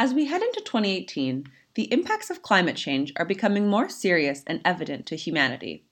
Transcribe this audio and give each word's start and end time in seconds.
As 0.00 0.14
we 0.14 0.24
head 0.24 0.40
into 0.40 0.62
2018, 0.62 1.44
the 1.74 1.92
impacts 1.92 2.30
of 2.30 2.40
climate 2.40 2.76
change 2.76 3.12
are 3.16 3.24
becoming 3.26 3.68
more 3.68 3.90
serious 3.90 4.42
and 4.46 4.62
evident 4.64 5.04
to 5.04 5.14
humanity. 5.14 5.84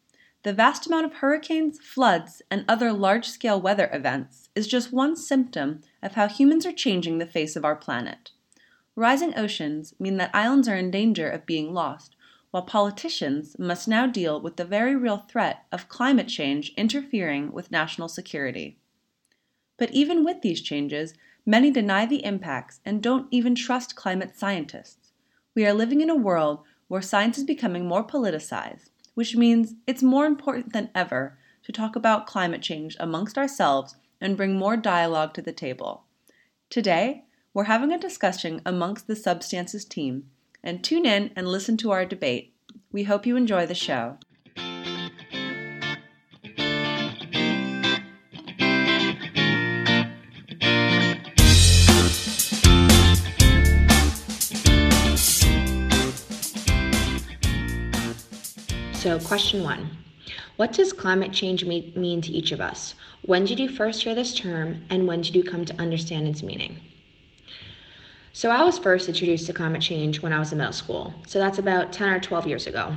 The 0.44 0.54
vast 0.54 0.86
amount 0.86 1.04
of 1.04 1.12
hurricanes, 1.16 1.78
floods, 1.78 2.40
and 2.50 2.64
other 2.66 2.90
large 2.90 3.28
scale 3.28 3.60
weather 3.60 3.90
events 3.92 4.48
is 4.54 4.66
just 4.66 4.94
one 4.94 5.14
symptom 5.14 5.82
of 6.02 6.14
how 6.14 6.26
humans 6.26 6.64
are 6.64 6.72
changing 6.72 7.18
the 7.18 7.26
face 7.26 7.54
of 7.54 7.66
our 7.66 7.76
planet. 7.76 8.30
Rising 8.96 9.36
oceans 9.36 9.92
mean 10.00 10.16
that 10.16 10.34
islands 10.34 10.68
are 10.68 10.76
in 10.76 10.90
danger 10.90 11.28
of 11.28 11.44
being 11.44 11.74
lost, 11.74 12.16
while 12.50 12.62
politicians 12.62 13.58
must 13.58 13.86
now 13.86 14.06
deal 14.06 14.40
with 14.40 14.56
the 14.56 14.64
very 14.64 14.96
real 14.96 15.18
threat 15.18 15.66
of 15.70 15.90
climate 15.90 16.28
change 16.28 16.72
interfering 16.78 17.52
with 17.52 17.70
national 17.70 18.08
security. 18.08 18.78
But 19.76 19.90
even 19.90 20.24
with 20.24 20.40
these 20.40 20.62
changes, 20.62 21.12
many 21.48 21.70
deny 21.70 22.04
the 22.04 22.22
impacts 22.26 22.78
and 22.84 23.02
don't 23.02 23.26
even 23.30 23.54
trust 23.54 23.96
climate 23.96 24.36
scientists. 24.36 25.12
We 25.54 25.64
are 25.64 25.72
living 25.72 26.02
in 26.02 26.10
a 26.10 26.14
world 26.14 26.60
where 26.88 27.00
science 27.00 27.38
is 27.38 27.44
becoming 27.44 27.88
more 27.88 28.06
politicized, 28.06 28.90
which 29.14 29.34
means 29.34 29.72
it's 29.86 30.02
more 30.02 30.26
important 30.26 30.74
than 30.74 30.90
ever 30.94 31.38
to 31.62 31.72
talk 31.72 31.96
about 31.96 32.26
climate 32.26 32.60
change 32.60 32.98
amongst 33.00 33.38
ourselves 33.38 33.96
and 34.20 34.36
bring 34.36 34.58
more 34.58 34.76
dialogue 34.76 35.32
to 35.32 35.40
the 35.40 35.52
table. 35.52 36.04
Today, 36.68 37.24
we're 37.54 37.64
having 37.64 37.92
a 37.92 37.98
discussion 37.98 38.60
amongst 38.66 39.06
the 39.06 39.16
Substances 39.16 39.86
team, 39.86 40.28
and 40.62 40.84
tune 40.84 41.06
in 41.06 41.30
and 41.34 41.48
listen 41.48 41.78
to 41.78 41.90
our 41.92 42.04
debate. 42.04 42.52
We 42.92 43.04
hope 43.04 43.24
you 43.24 43.36
enjoy 43.36 43.64
the 43.64 43.74
show. 43.74 44.18
So, 59.08 59.18
question 59.18 59.62
one 59.62 59.88
What 60.56 60.74
does 60.74 60.92
climate 60.92 61.32
change 61.32 61.64
mean 61.64 62.20
to 62.20 62.30
each 62.30 62.52
of 62.52 62.60
us? 62.60 62.94
When 63.22 63.46
did 63.46 63.58
you 63.58 63.66
first 63.66 64.02
hear 64.02 64.14
this 64.14 64.34
term, 64.34 64.82
and 64.90 65.06
when 65.06 65.22
did 65.22 65.34
you 65.34 65.42
come 65.42 65.64
to 65.64 65.80
understand 65.80 66.28
its 66.28 66.42
meaning? 66.42 66.78
So, 68.34 68.50
I 68.50 68.62
was 68.64 68.78
first 68.78 69.08
introduced 69.08 69.46
to 69.46 69.54
climate 69.54 69.80
change 69.80 70.20
when 70.20 70.34
I 70.34 70.38
was 70.38 70.52
in 70.52 70.58
middle 70.58 70.74
school, 70.74 71.14
so 71.26 71.38
that's 71.38 71.58
about 71.58 71.90
10 71.90 72.10
or 72.10 72.20
12 72.20 72.48
years 72.48 72.66
ago. 72.66 72.94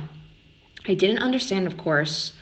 I 0.86 0.92
didn't 0.92 1.22
understand, 1.22 1.66
of 1.66 1.78
course, 1.78 2.34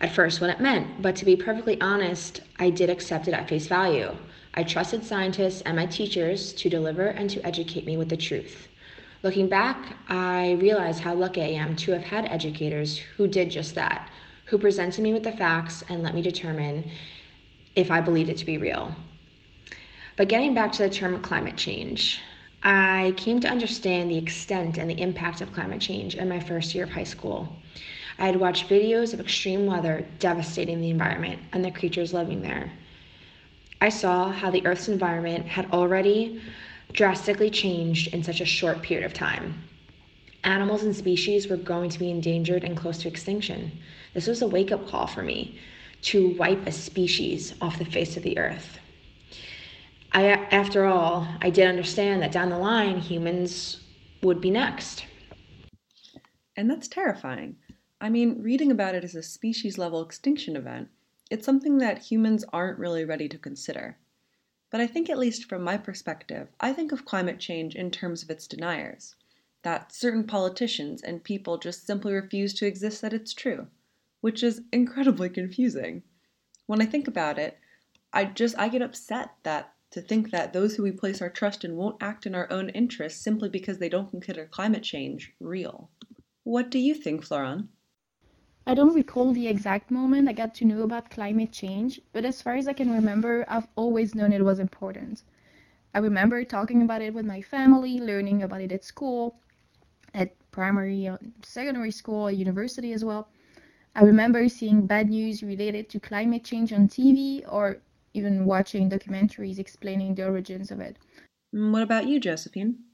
at 0.00 0.12
first 0.12 0.40
what 0.40 0.50
it 0.50 0.60
meant, 0.60 1.02
but 1.02 1.16
to 1.16 1.24
be 1.24 1.34
perfectly 1.34 1.80
honest, 1.80 2.42
I 2.60 2.70
did 2.70 2.88
accept 2.88 3.26
it 3.26 3.34
at 3.34 3.48
face 3.48 3.66
value. 3.66 4.16
I 4.54 4.62
trusted 4.62 5.02
scientists 5.02 5.62
and 5.62 5.74
my 5.74 5.86
teachers 5.86 6.52
to 6.52 6.70
deliver 6.70 7.08
and 7.08 7.28
to 7.30 7.44
educate 7.44 7.84
me 7.84 7.96
with 7.96 8.10
the 8.10 8.16
truth. 8.16 8.67
Looking 9.24 9.48
back, 9.48 9.96
I 10.08 10.52
realize 10.60 11.00
how 11.00 11.12
lucky 11.12 11.42
I 11.42 11.48
am 11.48 11.74
to 11.76 11.90
have 11.90 12.04
had 12.04 12.26
educators 12.26 12.98
who 12.98 13.26
did 13.26 13.50
just 13.50 13.74
that, 13.74 14.10
who 14.44 14.58
presented 14.58 15.02
me 15.02 15.12
with 15.12 15.24
the 15.24 15.32
facts 15.32 15.82
and 15.88 16.04
let 16.04 16.14
me 16.14 16.22
determine 16.22 16.88
if 17.74 17.90
I 17.90 18.00
believed 18.00 18.30
it 18.30 18.36
to 18.38 18.46
be 18.46 18.58
real. 18.58 18.94
But 20.16 20.28
getting 20.28 20.54
back 20.54 20.70
to 20.72 20.84
the 20.84 20.90
term 20.90 21.20
climate 21.20 21.56
change, 21.56 22.20
I 22.62 23.12
came 23.16 23.40
to 23.40 23.48
understand 23.48 24.08
the 24.08 24.18
extent 24.18 24.78
and 24.78 24.88
the 24.88 25.00
impact 25.00 25.40
of 25.40 25.52
climate 25.52 25.80
change 25.80 26.14
in 26.14 26.28
my 26.28 26.38
first 26.38 26.72
year 26.72 26.84
of 26.84 26.90
high 26.90 27.02
school. 27.02 27.56
I 28.20 28.26
had 28.26 28.36
watched 28.36 28.68
videos 28.68 29.14
of 29.14 29.20
extreme 29.20 29.66
weather 29.66 30.06
devastating 30.20 30.80
the 30.80 30.90
environment 30.90 31.40
and 31.52 31.64
the 31.64 31.72
creatures 31.72 32.14
living 32.14 32.40
there. 32.40 32.70
I 33.80 33.88
saw 33.88 34.30
how 34.30 34.50
the 34.50 34.64
Earth's 34.64 34.88
environment 34.88 35.46
had 35.46 35.72
already 35.72 36.40
drastically 36.92 37.50
changed 37.50 38.14
in 38.14 38.22
such 38.22 38.40
a 38.40 38.46
short 38.46 38.82
period 38.82 39.04
of 39.04 39.12
time. 39.12 39.62
Animals 40.44 40.82
and 40.82 40.94
species 40.94 41.48
were 41.48 41.56
going 41.56 41.90
to 41.90 41.98
be 41.98 42.10
endangered 42.10 42.64
and 42.64 42.76
close 42.76 42.98
to 42.98 43.08
extinction. 43.08 43.72
This 44.14 44.26
was 44.26 44.42
a 44.42 44.46
wake 44.46 44.72
up 44.72 44.88
call 44.88 45.06
for 45.06 45.22
me 45.22 45.58
to 46.02 46.36
wipe 46.36 46.66
a 46.66 46.72
species 46.72 47.54
off 47.60 47.78
the 47.78 47.84
face 47.84 48.16
of 48.16 48.22
the 48.22 48.38
earth. 48.38 48.78
I, 50.12 50.24
after 50.24 50.86
all, 50.86 51.28
I 51.42 51.50
did 51.50 51.66
understand 51.66 52.22
that 52.22 52.32
down 52.32 52.48
the 52.48 52.58
line, 52.58 52.98
humans 52.98 53.80
would 54.22 54.40
be 54.40 54.50
next. 54.50 55.04
And 56.56 56.70
that's 56.70 56.88
terrifying. 56.88 57.56
I 58.00 58.08
mean, 58.08 58.42
reading 58.42 58.70
about 58.70 58.94
it 58.94 59.04
as 59.04 59.14
a 59.14 59.22
species 59.22 59.76
level 59.76 60.02
extinction 60.02 60.56
event, 60.56 60.88
it's 61.30 61.44
something 61.44 61.78
that 61.78 61.98
humans 61.98 62.44
aren't 62.52 62.78
really 62.78 63.04
ready 63.04 63.28
to 63.28 63.38
consider. 63.38 63.98
But 64.70 64.80
I 64.80 64.86
think, 64.86 65.08
at 65.08 65.18
least 65.18 65.46
from 65.46 65.62
my 65.62 65.76
perspective, 65.78 66.48
I 66.60 66.72
think 66.72 66.92
of 66.92 67.04
climate 67.04 67.38
change 67.38 67.74
in 67.74 67.90
terms 67.90 68.22
of 68.22 68.30
its 68.30 68.46
deniers. 68.46 69.16
That 69.62 69.92
certain 69.92 70.24
politicians 70.24 71.02
and 71.02 71.24
people 71.24 71.58
just 71.58 71.86
simply 71.86 72.12
refuse 72.12 72.52
to 72.54 72.66
exist 72.66 73.00
that 73.02 73.14
it's 73.14 73.32
true, 73.32 73.68
which 74.20 74.42
is 74.42 74.62
incredibly 74.72 75.30
confusing. 75.30 76.02
When 76.66 76.82
I 76.82 76.86
think 76.86 77.08
about 77.08 77.38
it, 77.38 77.58
I 78.12 78.26
just 78.26 78.58
I 78.58 78.68
get 78.68 78.82
upset 78.82 79.30
that 79.42 79.74
to 79.90 80.02
think 80.02 80.30
that 80.30 80.52
those 80.52 80.76
who 80.76 80.82
we 80.82 80.92
place 80.92 81.22
our 81.22 81.30
trust 81.30 81.64
in 81.64 81.76
won't 81.76 82.02
act 82.02 82.26
in 82.26 82.34
our 82.34 82.50
own 82.52 82.68
interests 82.70 83.22
simply 83.22 83.48
because 83.48 83.78
they 83.78 83.88
don't 83.88 84.10
consider 84.10 84.44
climate 84.44 84.82
change 84.82 85.32
real. 85.40 85.90
What 86.44 86.70
do 86.70 86.78
you 86.78 86.94
think, 86.94 87.24
Florent? 87.24 87.68
I 88.68 88.74
don't 88.74 88.94
recall 88.94 89.32
the 89.32 89.48
exact 89.48 89.90
moment 89.90 90.28
I 90.28 90.32
got 90.32 90.54
to 90.56 90.64
know 90.64 90.82
about 90.82 91.10
climate 91.10 91.50
change, 91.50 92.00
but 92.12 92.24
as 92.24 92.40
far 92.40 92.54
as 92.54 92.68
I 92.68 92.72
can 92.72 92.92
remember, 92.92 93.44
I've 93.48 93.66
always 93.74 94.14
known 94.14 94.32
it 94.32 94.44
was 94.44 94.60
important. 94.60 95.24
I 95.94 95.98
remember 95.98 96.44
talking 96.44 96.82
about 96.82 97.02
it 97.02 97.14
with 97.14 97.26
my 97.26 97.42
family, 97.42 97.98
learning 98.00 98.42
about 98.42 98.60
it 98.60 98.72
at 98.72 98.84
school, 98.84 99.40
at 100.14 100.36
primary, 100.52 101.10
secondary 101.42 101.90
school, 101.90 102.30
university 102.30 102.92
as 102.92 103.04
well. 103.04 103.28
I 103.94 104.02
remember 104.04 104.48
seeing 104.48 104.86
bad 104.86 105.10
news 105.10 105.42
related 105.42 105.88
to 105.90 106.00
climate 106.00 106.44
change 106.44 106.72
on 106.72 106.88
TV 106.88 107.44
or 107.48 107.78
even 108.14 108.44
watching 108.46 108.90
documentaries 108.90 109.58
explaining 109.58 110.14
the 110.14 110.26
origins 110.28 110.70
of 110.70 110.80
it. 110.80 110.98
Mm, 111.54 111.72
what 111.72 111.82
about 111.82 112.06
you, 112.08 112.20
Josephine? 112.20 112.84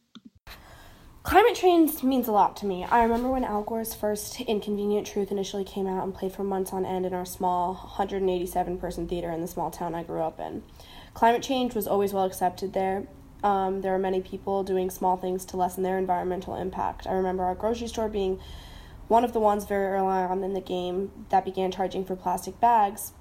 Climate 1.24 1.54
change 1.54 2.02
means 2.02 2.28
a 2.28 2.32
lot 2.32 2.54
to 2.58 2.66
me. 2.66 2.84
I 2.84 3.02
remember 3.02 3.30
when 3.30 3.44
Al 3.44 3.62
Gore's 3.62 3.94
first 3.94 4.42
Inconvenient 4.42 5.06
Truth 5.06 5.32
initially 5.32 5.64
came 5.64 5.86
out 5.86 6.04
and 6.04 6.14
played 6.14 6.32
for 6.34 6.44
months 6.44 6.70
on 6.70 6.84
end 6.84 7.06
in 7.06 7.14
our 7.14 7.24
small 7.24 7.72
187 7.72 8.78
person 8.78 9.08
theater 9.08 9.30
in 9.30 9.40
the 9.40 9.48
small 9.48 9.70
town 9.70 9.94
I 9.94 10.02
grew 10.02 10.20
up 10.20 10.38
in. 10.38 10.62
Climate 11.14 11.42
change 11.42 11.74
was 11.74 11.86
always 11.86 12.12
well 12.12 12.26
accepted 12.26 12.74
there. 12.74 13.06
Um, 13.42 13.80
there 13.80 13.94
are 13.94 13.98
many 13.98 14.20
people 14.20 14.64
doing 14.64 14.90
small 14.90 15.16
things 15.16 15.46
to 15.46 15.56
lessen 15.56 15.82
their 15.82 15.96
environmental 15.96 16.56
impact. 16.56 17.06
I 17.06 17.12
remember 17.12 17.44
our 17.44 17.54
grocery 17.54 17.88
store 17.88 18.10
being 18.10 18.38
one 19.08 19.24
of 19.24 19.32
the 19.32 19.40
ones 19.40 19.64
very 19.64 19.86
early 19.86 20.06
on 20.06 20.44
in 20.44 20.52
the 20.52 20.60
game 20.60 21.10
that 21.30 21.46
began 21.46 21.72
charging 21.72 22.04
for 22.04 22.16
plastic 22.16 22.60
bags. 22.60 23.12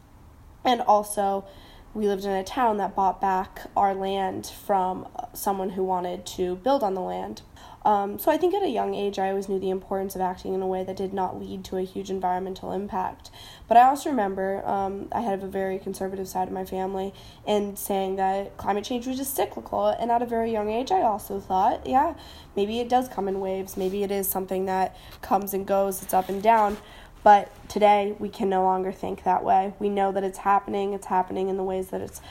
And 0.66 0.82
also, 0.82 1.46
we 1.94 2.08
lived 2.08 2.26
in 2.26 2.32
a 2.32 2.44
town 2.44 2.78
that 2.78 2.96
bought 2.96 3.22
back 3.22 3.68
our 3.78 3.94
land 3.96 4.48
from 4.48 5.08
someone 5.34 5.70
who 5.70 5.86
wanted 5.86 6.26
to 6.26 6.58
build 6.58 6.84
on 6.84 6.96
the 6.96 7.02
land. 7.02 7.44
Um, 7.86 8.18
so 8.18 8.32
I 8.32 8.38
think 8.38 8.54
at 8.54 8.64
a 8.64 8.70
young 8.70 8.96
age, 8.96 9.20
I 9.20 9.30
always 9.30 9.50
knew 9.50 9.60
the 9.60 9.70
importance 9.70 10.16
of 10.16 10.22
acting 10.22 10.54
in 10.54 10.62
a 10.62 10.68
way 10.68 10.84
that 10.84 10.96
did 10.96 11.14
not 11.14 11.40
lead 11.40 11.66
to 11.66 11.78
a 11.78 11.84
huge 11.84 12.10
environmental 12.10 12.72
impact. 12.72 13.30
But 13.68 13.78
I 13.78 13.84
also 13.84 14.10
remember 14.10 14.66
um, 14.66 15.10
I 15.12 15.22
had 15.22 15.44
a 15.44 15.48
very 15.48 15.80
conservative 15.80 16.28
side 16.28 16.48
of 16.48 16.54
my 16.54 16.66
family 16.66 17.14
and 17.46 17.78
saying 17.78 18.16
that 18.16 18.56
climate 18.58 18.86
change 18.86 19.06
was 19.06 19.18
just 19.18 19.36
cyclical. 19.36 19.88
And 19.88 20.12
at 20.12 20.22
a 20.22 20.26
very 20.26 20.52
young 20.52 20.70
age, 20.70 20.92
I 20.92 21.02
also 21.02 21.40
thought, 21.40 21.86
yeah, 21.86 22.16
maybe 22.56 22.80
it 22.80 22.88
does 22.88 23.10
come 23.10 23.28
in 23.28 23.40
waves. 23.40 23.76
Maybe 23.76 24.04
it 24.04 24.12
is 24.12 24.28
something 24.30 24.66
that 24.68 24.96
comes 25.22 25.54
and 25.54 25.68
goes, 25.68 26.02
it's 26.02 26.14
up 26.14 26.30
and 26.30 26.42
down. 26.42 26.78
But 27.24 27.50
today, 27.70 28.16
we 28.20 28.28
can 28.28 28.50
no 28.50 28.64
longer 28.64 28.92
think 28.92 29.24
that 29.24 29.46
way. 29.46 29.74
We 29.80 29.88
know 29.88 30.12
that 30.12 30.26
it's 30.26 30.40
happening, 30.40 30.92
it's 30.92 31.06
happening 31.06 31.48
in 31.48 31.56
the 31.56 31.64
ways 31.64 31.88
that 31.90 32.02
it's 32.02 32.22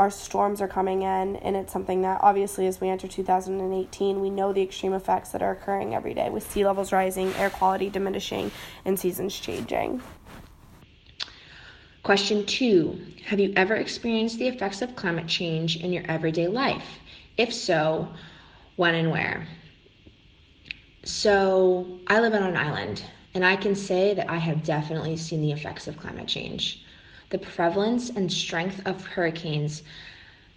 our 0.00 0.10
storms 0.10 0.62
are 0.62 0.66
coming 0.66 1.02
in, 1.02 1.36
and 1.36 1.54
it's 1.54 1.70
something 1.70 2.00
that 2.00 2.18
obviously, 2.22 2.66
as 2.66 2.80
we 2.80 2.88
enter 2.88 3.06
2018, 3.06 4.18
we 4.18 4.30
know 4.30 4.50
the 4.50 4.62
extreme 4.62 4.94
effects 4.94 5.28
that 5.28 5.42
are 5.42 5.50
occurring 5.50 5.94
every 5.94 6.14
day 6.14 6.30
with 6.30 6.50
sea 6.50 6.64
levels 6.64 6.90
rising, 6.90 7.30
air 7.34 7.50
quality 7.50 7.90
diminishing, 7.90 8.50
and 8.86 8.98
seasons 8.98 9.38
changing. 9.38 10.00
Question 12.02 12.46
two 12.46 12.98
Have 13.26 13.40
you 13.40 13.52
ever 13.56 13.74
experienced 13.74 14.38
the 14.38 14.48
effects 14.48 14.80
of 14.80 14.96
climate 14.96 15.26
change 15.26 15.76
in 15.76 15.92
your 15.92 16.04
everyday 16.08 16.48
life? 16.48 16.98
If 17.36 17.52
so, 17.52 18.08
when 18.76 18.94
and 18.94 19.10
where? 19.10 19.46
So, 21.04 21.98
I 22.06 22.20
live 22.20 22.32
on 22.32 22.42
an 22.42 22.56
island, 22.56 23.04
and 23.34 23.44
I 23.44 23.54
can 23.54 23.74
say 23.74 24.14
that 24.14 24.30
I 24.30 24.38
have 24.38 24.64
definitely 24.64 25.18
seen 25.18 25.42
the 25.42 25.52
effects 25.52 25.88
of 25.88 25.98
climate 25.98 26.26
change 26.26 26.86
the 27.30 27.38
prevalence 27.38 28.10
and 28.10 28.30
strength 28.30 28.82
of 28.86 29.06
hurricanes 29.06 29.82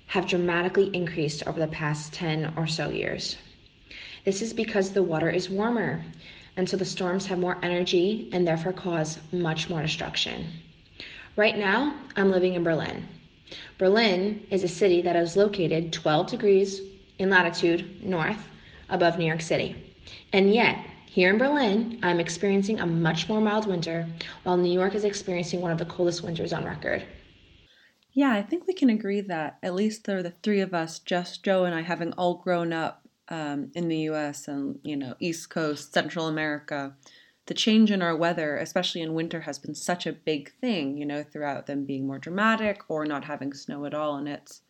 have 0.07 0.27
dramatically 0.27 0.89
increased 0.93 1.47
over 1.47 1.59
the 1.59 1.67
past 1.67 2.13
10 2.13 2.53
or 2.57 2.67
so 2.67 2.89
years. 2.89 3.37
This 4.25 4.41
is 4.41 4.53
because 4.53 4.91
the 4.91 5.03
water 5.03 5.29
is 5.29 5.49
warmer, 5.49 6.03
and 6.57 6.67
so 6.67 6.77
the 6.77 6.85
storms 6.85 7.25
have 7.27 7.39
more 7.39 7.57
energy 7.63 8.29
and 8.31 8.47
therefore 8.47 8.73
cause 8.73 9.19
much 9.31 9.69
more 9.69 9.81
destruction. 9.81 10.47
Right 11.35 11.57
now, 11.57 11.95
I'm 12.15 12.31
living 12.31 12.53
in 12.53 12.63
Berlin. 12.63 13.07
Berlin 13.77 14.45
is 14.49 14.63
a 14.63 14.67
city 14.67 15.01
that 15.01 15.15
is 15.15 15.35
located 15.35 15.93
12 15.93 16.27
degrees 16.27 16.81
in 17.19 17.29
latitude 17.29 18.03
north 18.03 18.49
above 18.89 19.17
New 19.17 19.25
York 19.25 19.41
City. 19.41 19.75
And 20.31 20.53
yet, 20.53 20.77
here 21.13 21.29
in 21.29 21.37
Berlin, 21.37 21.99
I'm 22.01 22.19
experiencing 22.19 22.79
a 22.79 22.87
much 22.87 23.29
more 23.29 23.39
mild 23.39 23.67
winter, 23.67 24.07
while 24.41 24.57
New 24.57 24.73
York 24.73 24.95
is 24.95 25.03
experiencing 25.03 25.61
one 25.61 25.69
of 25.69 25.77
the 25.77 25.85
coldest 25.85 26.23
winters 26.23 26.51
on 26.51 26.65
record. 26.65 27.03
Yeah, 28.13 28.33
I 28.33 28.41
think 28.41 28.65
we 28.65 28.73
can 28.73 28.89
agree 28.89 29.21
that 29.21 29.59
at 29.61 29.75
least 29.75 30.05
there 30.05 30.17
are 30.17 30.23
the 30.23 30.33
three 30.41 30.59
of 30.59 30.73
us, 30.73 30.97
just 30.97 31.43
Joe 31.43 31.65
and 31.65 31.75
I, 31.75 31.81
having 31.81 32.13
all 32.13 32.37
grown 32.37 32.73
up 32.73 33.07
um, 33.29 33.69
in 33.75 33.89
the 33.89 33.97
U.S. 34.09 34.47
and 34.47 34.79
you 34.81 34.97
know 34.97 35.13
East 35.19 35.51
Coast, 35.51 35.93
Central 35.93 36.27
America, 36.27 36.95
the 37.45 37.53
change 37.53 37.91
in 37.91 38.01
our 38.01 38.15
weather, 38.15 38.57
especially 38.57 39.01
in 39.01 39.13
winter, 39.13 39.41
has 39.41 39.59
been 39.59 39.75
such 39.75 40.07
a 40.07 40.13
big 40.13 40.51
thing. 40.61 40.97
You 40.97 41.05
know, 41.05 41.21
throughout 41.21 41.67
them 41.67 41.85
being 41.85 42.07
more 42.07 42.17
dramatic 42.17 42.81
or 42.87 43.05
not 43.05 43.25
having 43.25 43.53
snow 43.53 43.85
at 43.85 43.93
all, 43.93 44.15
and 44.15 44.27
it's 44.27 44.63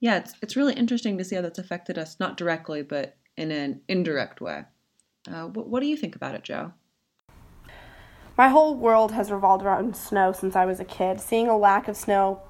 yeah, 0.00 0.16
it's 0.16 0.34
it's 0.42 0.56
really 0.56 0.74
interesting 0.74 1.18
to 1.18 1.24
see 1.24 1.36
how 1.36 1.42
that's 1.42 1.60
affected 1.60 1.98
us, 1.98 2.18
not 2.18 2.36
directly, 2.36 2.82
but 2.82 3.16
in 3.36 3.52
an 3.52 3.80
indirect 3.86 4.40
way. 4.40 4.64
Uh, 5.30 5.46
what, 5.46 5.68
what 5.68 5.80
do 5.80 5.86
you 5.86 5.96
think 5.96 6.16
about 6.16 6.34
it, 6.34 6.42
Joe? 6.42 6.72
My 8.36 8.48
whole 8.48 8.74
world 8.76 9.12
has 9.12 9.30
revolved 9.30 9.64
around 9.64 9.96
snow 9.96 10.32
since 10.32 10.56
I 10.56 10.64
was 10.64 10.80
a 10.80 10.84
kid. 10.84 11.20
Seeing 11.20 11.48
a 11.48 11.56
lack 11.56 11.86
of 11.86 11.96
snow 11.96 12.42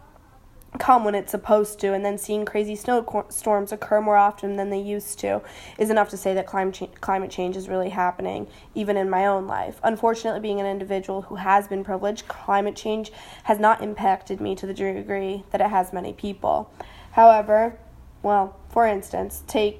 come 0.78 1.04
when 1.04 1.14
it's 1.14 1.30
supposed 1.30 1.78
to, 1.80 1.92
and 1.92 2.04
then 2.04 2.18
seeing 2.18 2.44
crazy 2.44 2.74
snowstorms 2.74 3.70
occur 3.70 4.00
more 4.00 4.16
often 4.16 4.56
than 4.56 4.70
they 4.70 4.80
used 4.80 5.18
to 5.20 5.40
is 5.78 5.90
enough 5.90 6.08
to 6.08 6.16
say 6.16 6.34
that 6.34 6.46
climate 6.46 7.00
climate 7.00 7.30
change 7.30 7.56
is 7.56 7.68
really 7.68 7.90
happening, 7.90 8.46
even 8.74 8.96
in 8.96 9.08
my 9.08 9.26
own 9.26 9.46
life. 9.46 9.78
Unfortunately, 9.84 10.40
being 10.40 10.60
an 10.60 10.66
individual 10.66 11.22
who 11.22 11.36
has 11.36 11.68
been 11.68 11.84
privileged, 11.84 12.26
climate 12.26 12.74
change 12.74 13.12
has 13.44 13.58
not 13.58 13.82
impacted 13.82 14.40
me 14.40 14.54
to 14.56 14.66
the 14.66 14.74
degree 14.74 15.44
that 15.50 15.60
it 15.60 15.70
has 15.70 15.92
many 15.92 16.12
people. 16.12 16.72
However, 17.12 17.78
well, 18.22 18.56
for 18.68 18.86
instance, 18.86 19.44
take 19.46 19.78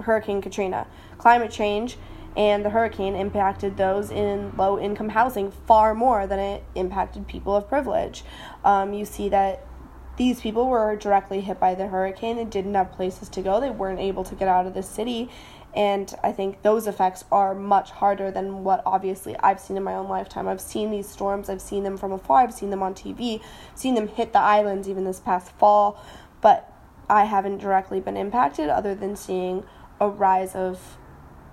Hurricane 0.00 0.40
Katrina. 0.40 0.86
Climate 1.18 1.50
change 1.50 1.96
and 2.36 2.64
the 2.64 2.70
hurricane 2.70 3.14
impacted 3.14 3.76
those 3.76 4.10
in 4.10 4.56
low 4.56 4.78
income 4.78 5.10
housing 5.10 5.50
far 5.50 5.94
more 5.94 6.26
than 6.26 6.38
it 6.38 6.64
impacted 6.74 7.26
people 7.28 7.54
of 7.54 7.68
privilege. 7.68 8.24
Um, 8.64 8.94
you 8.94 9.04
see 9.04 9.28
that 9.28 9.66
these 10.16 10.40
people 10.40 10.68
were 10.68 10.96
directly 10.96 11.40
hit 11.40 11.58
by 11.58 11.74
the 11.74 11.86
hurricane 11.86 12.38
and 12.38 12.50
didn't 12.50 12.74
have 12.74 12.92
places 12.92 13.28
to 13.30 13.42
go. 13.42 13.60
They 13.60 13.70
weren't 13.70 14.00
able 14.00 14.24
to 14.24 14.34
get 14.34 14.48
out 14.48 14.66
of 14.66 14.74
the 14.74 14.82
city. 14.82 15.30
And 15.74 16.14
I 16.22 16.32
think 16.32 16.62
those 16.62 16.86
effects 16.86 17.24
are 17.32 17.54
much 17.54 17.90
harder 17.90 18.30
than 18.30 18.62
what 18.62 18.82
obviously 18.84 19.36
I've 19.38 19.58
seen 19.58 19.78
in 19.78 19.82
my 19.82 19.94
own 19.94 20.08
lifetime. 20.08 20.46
I've 20.46 20.60
seen 20.60 20.90
these 20.90 21.08
storms, 21.08 21.48
I've 21.48 21.62
seen 21.62 21.82
them 21.82 21.96
from 21.96 22.12
afar, 22.12 22.40
I've 22.42 22.52
seen 22.52 22.68
them 22.68 22.82
on 22.82 22.94
TV, 22.94 23.40
seen 23.74 23.94
them 23.94 24.08
hit 24.08 24.34
the 24.34 24.38
islands 24.38 24.86
even 24.86 25.04
this 25.04 25.20
past 25.20 25.50
fall, 25.52 25.98
but 26.42 26.70
I 27.08 27.24
haven't 27.24 27.58
directly 27.58 28.00
been 28.00 28.18
impacted 28.18 28.68
other 28.68 28.94
than 28.94 29.16
seeing 29.16 29.64
a 30.02 30.08
rise 30.08 30.54
of 30.56 30.98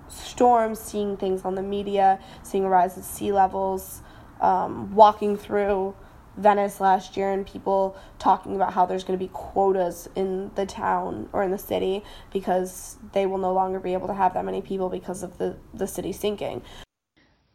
storms, 0.08 0.80
seeing 0.80 1.16
things 1.16 1.44
on 1.44 1.54
the 1.54 1.62
media, 1.62 2.18
seeing 2.42 2.64
a 2.64 2.68
rise 2.68 2.98
of 2.98 3.04
sea 3.04 3.30
levels, 3.30 4.02
um, 4.40 4.92
walking 4.94 5.36
through 5.36 5.94
Venice 6.36 6.80
last 6.80 7.16
year 7.16 7.30
and 7.32 7.46
people 7.46 7.96
talking 8.18 8.56
about 8.56 8.72
how 8.72 8.86
there's 8.86 9.04
going 9.04 9.18
to 9.18 9.24
be 9.24 9.30
quotas 9.32 10.08
in 10.16 10.50
the 10.56 10.66
town 10.66 11.28
or 11.32 11.42
in 11.44 11.50
the 11.50 11.58
city 11.58 12.02
because 12.32 12.96
they 13.12 13.26
will 13.26 13.38
no 13.38 13.52
longer 13.52 13.78
be 13.78 13.92
able 13.92 14.08
to 14.08 14.14
have 14.14 14.34
that 14.34 14.44
many 14.44 14.62
people 14.62 14.88
because 14.88 15.22
of 15.22 15.38
the, 15.38 15.56
the 15.74 15.86
city 15.86 16.12
sinking. 16.12 16.62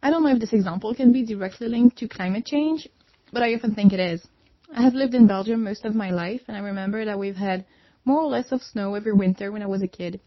I 0.02 0.10
don't 0.10 0.22
know 0.22 0.30
if 0.30 0.40
this 0.40 0.52
example 0.52 0.94
can 0.94 1.12
be 1.12 1.24
directly 1.24 1.68
linked 1.68 1.98
to 1.98 2.08
climate 2.08 2.46
change, 2.46 2.88
but 3.32 3.42
I 3.42 3.54
often 3.54 3.74
think 3.74 3.92
it 3.92 4.00
is. 4.00 4.26
I 4.74 4.82
have 4.82 4.94
lived 4.94 5.14
in 5.14 5.26
Belgium 5.26 5.62
most 5.62 5.84
of 5.84 5.94
my 5.94 6.10
life, 6.10 6.42
and 6.48 6.56
I 6.56 6.60
remember 6.60 7.04
that 7.04 7.18
we've 7.18 7.36
had 7.36 7.66
more 8.04 8.20
or 8.20 8.28
less 8.28 8.52
of 8.52 8.62
snow 8.62 8.94
every 8.94 9.12
winter 9.12 9.50
when 9.50 9.62
I 9.62 9.66
was 9.66 9.82
a 9.82 9.88
kid. 9.88 10.20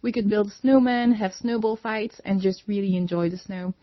We 0.00 0.12
could 0.12 0.28
build 0.28 0.52
snowmen, 0.52 1.16
have 1.16 1.34
snowball 1.34 1.76
fights, 1.76 2.20
and 2.24 2.40
just 2.40 2.68
really 2.68 2.96
enjoy 2.96 3.30
the 3.30 3.38
snow. 3.38 3.74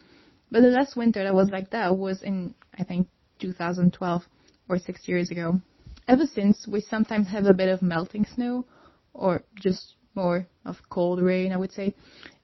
But 0.50 0.62
the 0.62 0.70
last 0.70 0.96
winter 0.96 1.24
that 1.24 1.34
was 1.34 1.50
like 1.50 1.72
that 1.72 1.98
was 1.98 2.22
in, 2.22 2.56
I 2.78 2.84
think, 2.84 3.08
2012 3.40 4.24
or 4.70 4.80
six 4.80 5.08
years 5.08 5.30
ago. 5.30 5.60
Ever 6.08 6.26
since, 6.26 6.68
we 6.68 6.82
sometimes 6.82 7.28
have 7.28 7.46
a 7.46 7.54
bit 7.54 7.68
of 7.68 7.82
melting 7.82 8.26
snow, 8.26 8.66
or 9.14 9.44
just 9.56 9.96
more 10.14 10.48
of 10.64 10.78
cold 10.90 11.22
rain, 11.22 11.52
I 11.52 11.58
would 11.58 11.74
say. 11.74 11.94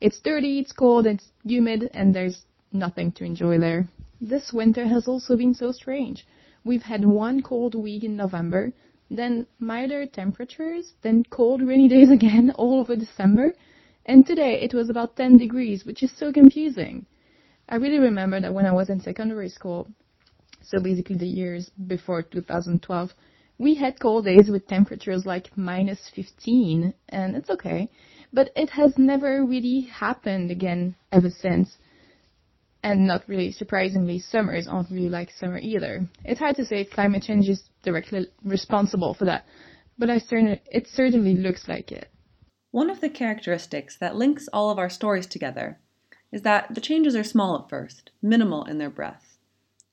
It's 0.02 0.20
dirty, 0.20 0.60
it's 0.60 0.74
cold, 0.74 1.06
it's 1.06 1.32
humid, 1.44 1.90
and 1.94 2.14
there's 2.14 2.46
nothing 2.74 3.12
to 3.14 3.24
enjoy 3.24 3.58
there. 3.60 3.88
This 4.20 4.52
winter 4.52 4.86
has 4.88 5.08
also 5.08 5.38
been 5.38 5.54
so 5.54 5.72
strange. 5.72 6.26
We've 6.64 6.84
had 6.84 7.06
one 7.06 7.42
cold 7.42 7.76
week 7.76 8.04
in 8.04 8.16
November, 8.16 8.74
then 9.12 9.46
milder 9.60 10.06
temperatures, 10.06 10.94
then 11.02 11.24
cold 11.30 11.62
rainy 11.62 11.90
days 11.90 12.10
again 12.10 12.52
all 12.56 12.80
over 12.80 12.96
December, 12.96 13.54
and 14.06 14.26
today 14.26 14.62
it 14.62 14.74
was 14.74 14.90
about 14.90 15.16
10 15.18 15.38
degrees, 15.38 15.86
which 15.86 16.02
is 16.02 16.12
so 16.18 16.32
confusing. 16.32 17.06
I 17.68 17.76
really 17.76 18.00
remember 18.00 18.40
that 18.40 18.54
when 18.54 18.66
I 18.66 18.72
was 18.72 18.90
in 18.90 19.02
secondary 19.02 19.50
school, 19.50 19.88
so 20.62 20.80
basically 20.80 21.18
the 21.18 21.28
years 21.28 21.70
before 21.88 22.22
2012, 22.24 23.14
we 23.58 23.76
had 23.76 24.00
cold 24.00 24.26
days 24.26 24.50
with 24.50 24.68
temperatures 24.68 25.26
like 25.26 25.56
minus 25.58 26.10
15, 26.16 26.94
and 27.10 27.36
it's 27.36 27.50
okay. 27.50 27.90
But 28.34 28.50
it 28.56 28.70
has 28.72 28.98
never 28.98 29.46
really 29.46 29.82
happened 29.82 30.52
again 30.52 30.96
ever 31.12 31.30
since. 31.30 31.78
And 32.84 33.06
not 33.06 33.28
really 33.28 33.52
surprisingly, 33.52 34.18
summers 34.18 34.68
aren't 34.68 34.90
really 34.90 35.10
like 35.10 35.32
summer 35.32 35.60
either. 35.60 36.08
It's 36.26 36.40
hard 36.40 36.56
to 36.56 36.66
say 36.66 36.82
if 36.82 36.90
climate 36.90 37.24
change 37.24 37.48
is 37.48 37.70
directly 37.84 38.28
responsible 38.44 39.14
for 39.14 39.26
that, 39.26 39.46
but 40.00 40.10
I 40.10 40.18
certain, 40.18 40.60
it 40.72 40.88
certainly 40.88 41.36
looks 41.36 41.68
like 41.68 41.92
it. 41.92 42.10
One 42.72 42.90
of 42.90 43.02
the 43.02 43.10
characteristics 43.10 43.98
that 43.98 44.16
links 44.16 44.48
all 44.52 44.72
of 44.72 44.80
our 44.80 44.90
stories 44.90 45.28
together 45.28 45.80
is 46.32 46.42
that 46.42 46.74
the 46.74 46.82
changes 46.82 47.16
are 47.16 47.24
small 47.24 47.60
at 47.60 47.70
first, 47.70 48.10
minimal 48.22 48.64
in 48.64 48.78
their 48.78 48.90
breadth. 48.90 49.38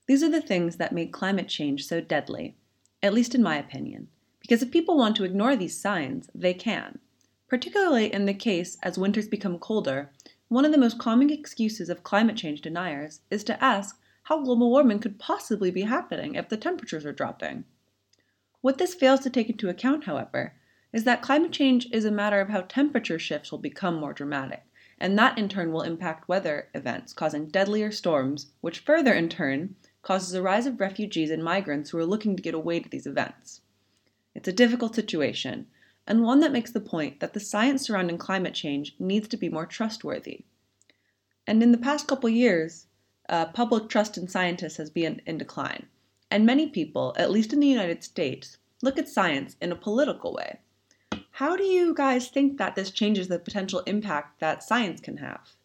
These 0.07 0.23
are 0.23 0.31
the 0.31 0.41
things 0.41 0.77
that 0.77 0.93
make 0.93 1.13
climate 1.13 1.49
change 1.49 1.85
so 1.85 2.01
deadly, 2.01 2.57
at 3.03 3.13
least 3.13 3.35
in 3.35 3.43
my 3.43 3.59
opinion, 3.59 4.09
because 4.41 4.63
if 4.63 4.71
people 4.71 4.97
want 4.97 5.17
to 5.17 5.25
ignore 5.25 5.57
these 5.57 5.79
signs, 5.79 6.31
they 6.35 6.55
can. 6.55 7.01
Particularly 7.49 8.13
in 8.13 8.27
the 8.27 8.35
case 8.35 8.79
as 8.83 8.97
winters 8.97 9.27
become 9.27 9.59
colder, 9.59 10.11
one 10.49 10.65
of 10.65 10.73
the 10.73 10.79
most 10.79 10.99
common 10.99 11.31
excuses 11.31 11.91
of 11.91 12.03
climate 12.03 12.37
change 12.37 12.63
deniers 12.63 13.21
is 13.31 13.45
to 13.45 13.63
ask 13.63 14.01
how 14.25 14.43
global 14.43 14.71
warming 14.71 14.99
could 14.99 15.19
possibly 15.19 15.71
be 15.71 15.83
happening 15.83 16.35
if 16.35 16.49
the 16.49 16.57
temperatures 16.57 17.05
are 17.05 17.13
dropping. 17.13 17.65
What 18.61 18.79
this 18.79 18.95
fails 18.95 19.21
to 19.21 19.31
take 19.31 19.51
into 19.51 19.69
account, 19.69 20.05
however, 20.05 20.55
is 20.93 21.05
that 21.05 21.23
climate 21.23 21.53
change 21.53 21.87
is 21.93 22.05
a 22.05 22.11
matter 22.11 22.41
of 22.41 22.49
how 22.49 22.63
temperature 22.63 23.19
shifts 23.19 23.53
will 23.53 23.59
become 23.59 23.97
more 23.97 24.15
dramatic, 24.15 24.65
and 24.99 25.19
that 25.19 25.37
in 25.37 25.49
turn 25.49 25.71
will 25.71 25.83
impact 25.83 26.29
weather 26.29 26.69
events, 26.75 27.13
causing 27.13 27.49
deadlier 27.49 27.91
storms, 27.91 28.47
which 28.63 28.81
further 28.81 29.13
in 29.13 29.29
turn 29.29 29.77
causes 30.03 30.33
a 30.33 30.43
rise 30.43 30.67
of 30.67 30.81
refugees 30.81 31.31
and 31.31 31.45
migrants 31.45 31.91
who 31.91 31.99
are 31.99 32.07
looking 32.07 32.37
to 32.37 32.43
get 32.43 32.55
away 32.55 32.81
to 32.81 32.89
these 32.89 33.07
events. 33.07 33.61
It's 34.35 34.49
a 34.49 34.53
difficult 34.53 34.95
situation, 34.95 35.67
and 36.09 36.23
one 36.23 36.41
that 36.41 36.53
makes 36.53 36.73
the 36.73 36.81
point 36.81 37.21
that 37.21 37.35
the 37.35 37.41
science 37.41 37.83
surrounding 37.83 38.17
climate 38.17 38.55
change 38.55 38.97
needs 38.99 39.29
to 39.29 39.37
be 39.37 39.51
more 39.51 39.67
trustworthy. 39.67 40.45
And 41.47 41.63
in 41.63 41.71
the 41.71 41.79
past 41.79 42.09
couple 42.09 42.31
years, 42.31 42.87
uh, 43.29 43.47
public 43.47 43.89
trust 43.91 44.17
in 44.17 44.27
scientists 44.27 44.79
has 44.79 44.89
been 44.89 45.21
in 45.27 45.37
decline, 45.37 45.87
and 46.31 46.47
many 46.47 46.71
people, 46.71 47.15
at 47.19 47.31
least 47.31 47.53
in 47.53 47.61
the 47.61 47.67
United 47.67 48.03
States, 48.03 48.57
look 48.83 48.99
at 48.99 49.09
science 49.09 49.57
in 49.61 49.71
a 49.71 49.77
political 49.77 50.33
way. 50.33 50.61
How 51.33 51.57
do 51.57 51.65
you 51.65 51.95
guys 51.95 52.29
think 52.29 52.57
that 52.57 52.75
this 52.75 52.91
changes 52.91 53.29
the 53.29 53.39
potential 53.39 53.81
impact 53.81 54.41
that 54.41 54.63
science 54.63 55.01
can 55.01 55.19
have? 55.19 55.58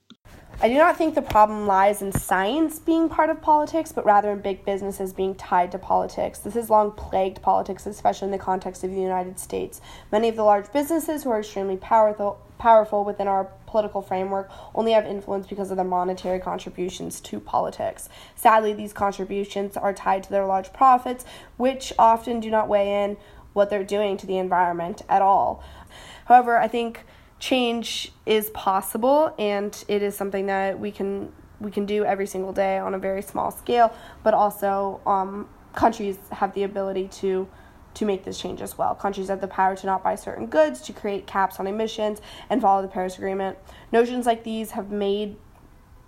I 0.63 0.69
do 0.69 0.75
not 0.75 0.95
think 0.95 1.13
the 1.13 1.21
problem 1.21 1.67
lies 1.67 2.01
in 2.01 2.13
science 2.13 2.79
being 2.79 3.09
part 3.09 3.29
of 3.29 3.41
politics, 3.41 3.91
but 3.91 4.05
rather 4.05 4.31
in 4.31 4.39
big 4.39 4.63
businesses 4.63 5.11
being 5.11 5.35
tied 5.35 5.73
to 5.73 5.77
politics. 5.77 6.39
This 6.39 6.53
has 6.53 6.69
long 6.69 6.91
plagued 6.91 7.41
politics, 7.41 7.85
especially 7.85 8.27
in 8.27 8.31
the 8.31 8.37
context 8.37 8.81
of 8.81 8.91
the 8.91 9.01
United 9.01 9.39
States. 9.39 9.81
Many 10.09 10.29
of 10.29 10.37
the 10.37 10.43
large 10.45 10.71
businesses 10.71 11.23
who 11.23 11.31
are 11.31 11.39
extremely 11.39 11.75
powerful, 11.75 12.39
powerful 12.59 13.03
within 13.03 13.27
our 13.27 13.49
political 13.67 14.01
framework 14.01 14.49
only 14.73 14.93
have 14.93 15.05
influence 15.05 15.47
because 15.47 15.69
of 15.69 15.75
their 15.75 15.85
monetary 15.85 16.39
contributions 16.39 17.19
to 17.19 17.41
politics. 17.41 18.07
Sadly, 18.37 18.71
these 18.71 18.93
contributions 18.93 19.75
are 19.75 19.91
tied 19.91 20.23
to 20.23 20.29
their 20.29 20.45
large 20.45 20.71
profits, 20.71 21.25
which 21.57 21.91
often 21.99 22.39
do 22.39 22.49
not 22.49 22.69
weigh 22.69 23.03
in 23.03 23.17
what 23.51 23.69
they're 23.69 23.83
doing 23.83 24.15
to 24.15 24.25
the 24.25 24.37
environment 24.37 25.01
at 25.09 25.21
all. 25.21 25.61
However, 26.27 26.57
I 26.57 26.69
think 26.69 27.01
change 27.43 28.09
is 28.25 28.49
possible 28.51 29.35
and 29.37 29.83
it 29.89 30.01
is 30.01 30.15
something 30.15 30.45
that 30.45 30.79
we 30.79 30.89
can 30.89 31.29
we 31.59 31.69
can 31.69 31.85
do 31.85 32.05
every 32.05 32.25
single 32.25 32.53
day 32.53 32.77
on 32.77 32.93
a 32.93 32.97
very 32.97 33.21
small 33.21 33.51
scale 33.51 33.93
but 34.23 34.33
also 34.33 35.01
um, 35.05 35.45
countries 35.73 36.17
have 36.31 36.53
the 36.53 36.63
ability 36.63 37.05
to 37.09 37.45
to 37.95 38.05
make 38.05 38.23
this 38.23 38.39
change 38.39 38.59
as 38.61 38.75
well. 38.75 38.95
Countries 38.95 39.27
have 39.27 39.41
the 39.41 39.47
power 39.47 39.75
to 39.75 39.85
not 39.85 40.01
buy 40.01 40.15
certain 40.15 40.47
goods 40.47 40.79
to 40.81 40.93
create 40.93 41.27
caps 41.27 41.59
on 41.59 41.67
emissions 41.67 42.21
and 42.49 42.61
follow 42.61 42.81
the 42.81 42.87
paris 42.87 43.17
agreement. 43.17 43.57
Notions 43.91 44.25
like 44.25 44.45
these 44.45 44.71
have 44.71 44.89
made 44.89 45.35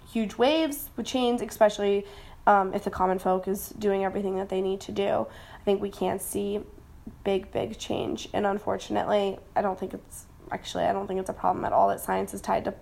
huge 0.09 0.37
waves 0.37 0.89
with 0.95 1.05
change 1.05 1.41
especially 1.41 2.05
um, 2.47 2.73
if 2.73 2.85
the 2.85 2.89
common 2.89 3.19
folk 3.19 3.45
is 3.45 3.69
doing 3.77 4.05
everything 4.05 4.37
that 4.37 4.47
they 4.47 4.61
need 4.61 4.79
to 4.79 4.93
do. 4.93 5.27
I 5.59 5.63
think 5.65 5.81
we 5.81 5.89
can 5.89 6.17
see 6.17 6.61
big 7.25 7.51
big 7.51 7.77
change 7.77 8.29
and 8.33 8.47
unfortunately 8.47 9.37
i 9.55 9.61
don't 9.61 9.79
think 9.79 9.93
it's 9.93 10.25
actually, 10.51 10.85
I 10.85 10.93
don't 10.93 11.07
think 11.07 11.19
it's 11.19 11.29
a 11.29 11.33
problem 11.33 11.65
at 11.65 11.73
all 11.73 11.89
that 11.89 11.99
science 11.99 12.33
is 12.33 12.41
tied 12.41 12.65
to 12.65 12.73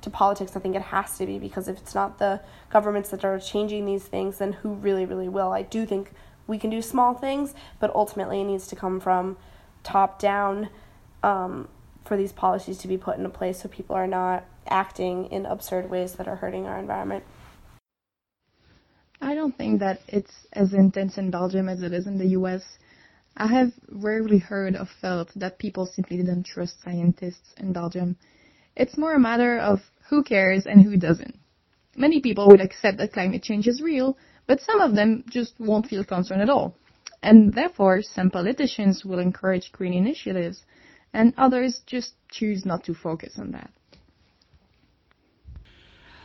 to 0.00 0.10
politics. 0.10 0.56
I 0.56 0.60
think 0.60 0.76
it 0.76 0.82
has 0.82 1.18
to 1.18 1.26
be 1.26 1.38
because 1.38 1.68
if 1.68 1.78
it's 1.78 1.94
not 1.94 2.18
the 2.18 2.40
governments 2.70 3.10
that 3.10 3.24
are 3.24 3.38
changing 3.38 3.84
these 3.84 4.04
things, 4.04 4.38
then 4.38 4.52
who 4.52 4.74
really, 4.74 5.04
really 5.04 5.28
will? 5.28 5.52
I 5.52 5.62
do 5.62 5.86
think 5.86 6.12
we 6.46 6.58
can 6.58 6.70
do 6.70 6.80
small 6.80 7.14
things, 7.14 7.54
but 7.80 7.94
ultimately 7.94 8.40
it 8.40 8.44
needs 8.44 8.66
to 8.68 8.76
come 8.76 9.00
from 9.00 9.36
top 9.82 10.18
down 10.18 10.68
um, 11.22 11.68
for 12.04 12.16
these 12.16 12.32
policies 12.32 12.78
to 12.78 12.88
be 12.88 12.96
put 12.96 13.16
into 13.16 13.28
place 13.28 13.62
so 13.62 13.68
people 13.68 13.96
are 13.96 14.06
not 14.06 14.44
acting 14.68 15.26
in 15.26 15.46
absurd 15.46 15.90
ways 15.90 16.14
that 16.14 16.28
are 16.28 16.36
hurting 16.36 16.66
our 16.66 16.78
environment. 16.78 17.24
I 19.20 19.34
don't 19.34 19.56
think 19.56 19.80
that 19.80 20.00
it's 20.06 20.46
as 20.52 20.72
intense 20.74 21.18
in 21.18 21.30
Belgium 21.30 21.68
as 21.68 21.82
it 21.82 21.92
is 21.92 22.06
in 22.06 22.18
the 22.18 22.28
US. 22.28 22.78
I 23.36 23.46
have 23.46 23.72
rarely 23.88 24.38
heard 24.38 24.74
or 24.76 24.86
felt 25.00 25.30
that 25.36 25.58
people 25.58 25.86
simply 25.86 26.16
didn't 26.16 26.44
trust 26.44 26.82
scientists 26.82 27.54
in 27.56 27.72
Belgium. 27.72 28.16
It's 28.74 28.98
more 28.98 29.14
a 29.14 29.20
matter 29.20 29.58
of 29.58 29.80
who 30.08 30.22
cares 30.22 30.66
and 30.66 30.82
who 30.82 30.96
doesn't. 30.96 31.38
Many 31.96 32.20
people 32.20 32.48
would 32.48 32.60
accept 32.60 32.98
that 32.98 33.12
climate 33.12 33.42
change 33.42 33.66
is 33.66 33.82
real, 33.82 34.16
but 34.46 34.60
some 34.60 34.80
of 34.80 34.94
them 34.94 35.24
just 35.28 35.58
won't 35.58 35.86
feel 35.86 36.04
concerned 36.04 36.42
at 36.42 36.50
all. 36.50 36.76
And 37.22 37.52
therefore, 37.52 38.02
some 38.02 38.30
politicians 38.30 39.04
will 39.04 39.18
encourage 39.18 39.72
green 39.72 39.92
initiatives, 39.92 40.64
and 41.12 41.34
others 41.36 41.82
just 41.86 42.14
choose 42.28 42.64
not 42.64 42.84
to 42.84 42.94
focus 42.94 43.38
on 43.38 43.50
that. 43.52 43.70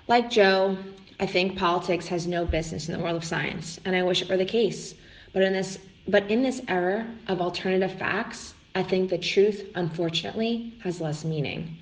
Like 0.07 0.29
Joe, 0.29 0.77
I 1.19 1.25
think 1.25 1.57
politics 1.57 2.07
has 2.07 2.27
no 2.27 2.45
business 2.45 2.87
in 2.87 2.97
the 2.97 3.03
world 3.03 3.15
of 3.15 3.23
science, 3.23 3.79
and 3.85 3.95
I 3.95 4.03
wish 4.03 4.21
it 4.21 4.29
were 4.29 4.37
the 4.37 4.45
case. 4.45 4.93
But 5.33 5.43
in 5.43 5.53
this 5.53 5.79
but 6.07 6.29
in 6.29 6.41
this 6.41 6.61
era 6.67 7.07
of 7.27 7.41
alternative 7.41 7.97
facts, 7.97 8.53
I 8.75 8.83
think 8.83 9.09
the 9.09 9.17
truth, 9.17 9.69
unfortunately, 9.75 10.73
has 10.83 10.99
less 10.99 11.23
meaning. 11.23 11.77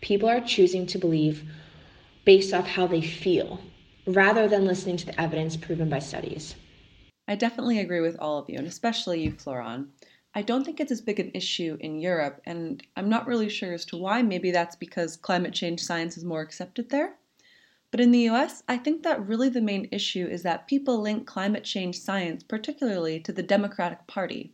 People 0.00 0.28
are 0.28 0.40
choosing 0.40 0.86
to 0.86 0.98
believe 0.98 1.42
based 2.24 2.54
off 2.54 2.66
how 2.66 2.86
they 2.86 3.00
feel, 3.00 3.60
rather 4.06 4.48
than 4.48 4.64
listening 4.64 4.96
to 4.98 5.06
the 5.06 5.20
evidence 5.20 5.56
proven 5.56 5.88
by 5.88 5.98
studies. 5.98 6.54
I 7.26 7.34
definitely 7.34 7.78
agree 7.80 8.00
with 8.00 8.16
all 8.18 8.38
of 8.38 8.48
you, 8.48 8.58
and 8.58 8.66
especially 8.66 9.22
you, 9.22 9.32
Florent. 9.32 9.88
I 10.34 10.42
don't 10.42 10.64
think 10.64 10.78
it's 10.78 10.92
as 10.92 11.00
big 11.00 11.20
an 11.20 11.32
issue 11.34 11.76
in 11.80 12.00
Europe, 12.00 12.40
and 12.46 12.82
I'm 12.96 13.08
not 13.08 13.26
really 13.26 13.48
sure 13.48 13.72
as 13.72 13.84
to 13.86 13.96
why. 13.96 14.22
Maybe 14.22 14.50
that's 14.50 14.76
because 14.76 15.16
climate 15.16 15.52
change 15.52 15.80
science 15.82 16.16
is 16.16 16.24
more 16.24 16.40
accepted 16.40 16.90
there. 16.90 17.16
But 17.90 18.00
in 18.00 18.10
the 18.10 18.28
US, 18.28 18.62
I 18.68 18.76
think 18.76 19.02
that 19.02 19.26
really 19.26 19.48
the 19.48 19.60
main 19.60 19.88
issue 19.90 20.26
is 20.26 20.42
that 20.42 20.68
people 20.68 21.00
link 21.00 21.26
climate 21.26 21.64
change 21.64 21.98
science 21.98 22.42
particularly 22.42 23.18
to 23.20 23.32
the 23.32 23.42
Democratic 23.42 24.06
Party. 24.06 24.52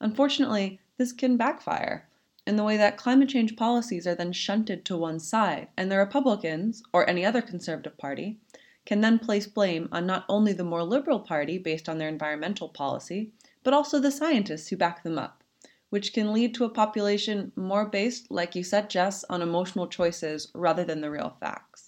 Unfortunately, 0.00 0.80
this 0.96 1.12
can 1.12 1.36
backfire 1.36 2.08
in 2.48 2.56
the 2.56 2.64
way 2.64 2.78
that 2.78 2.96
climate 2.96 3.28
change 3.28 3.56
policies 3.56 4.06
are 4.06 4.14
then 4.14 4.32
shunted 4.32 4.82
to 4.82 4.96
one 4.96 5.20
side, 5.20 5.68
and 5.76 5.90
the 5.90 5.98
Republicans, 5.98 6.82
or 6.94 7.06
any 7.06 7.22
other 7.22 7.42
conservative 7.42 7.98
party, 7.98 8.38
can 8.86 9.02
then 9.02 9.18
place 9.18 9.46
blame 9.46 9.86
on 9.92 10.06
not 10.06 10.24
only 10.30 10.54
the 10.54 10.64
more 10.64 10.82
liberal 10.82 11.20
party 11.20 11.58
based 11.58 11.90
on 11.90 11.98
their 11.98 12.08
environmental 12.08 12.70
policy, 12.70 13.30
but 13.62 13.74
also 13.74 14.00
the 14.00 14.10
scientists 14.10 14.68
who 14.68 14.78
back 14.78 15.02
them 15.02 15.18
up, 15.18 15.44
which 15.90 16.14
can 16.14 16.32
lead 16.32 16.54
to 16.54 16.64
a 16.64 16.70
population 16.70 17.52
more 17.54 17.84
based, 17.84 18.30
like 18.30 18.54
you 18.54 18.64
said, 18.64 18.88
Jess, 18.88 19.24
on 19.28 19.42
emotional 19.42 19.86
choices 19.86 20.50
rather 20.54 20.84
than 20.84 21.02
the 21.02 21.10
real 21.10 21.36
facts. 21.40 21.87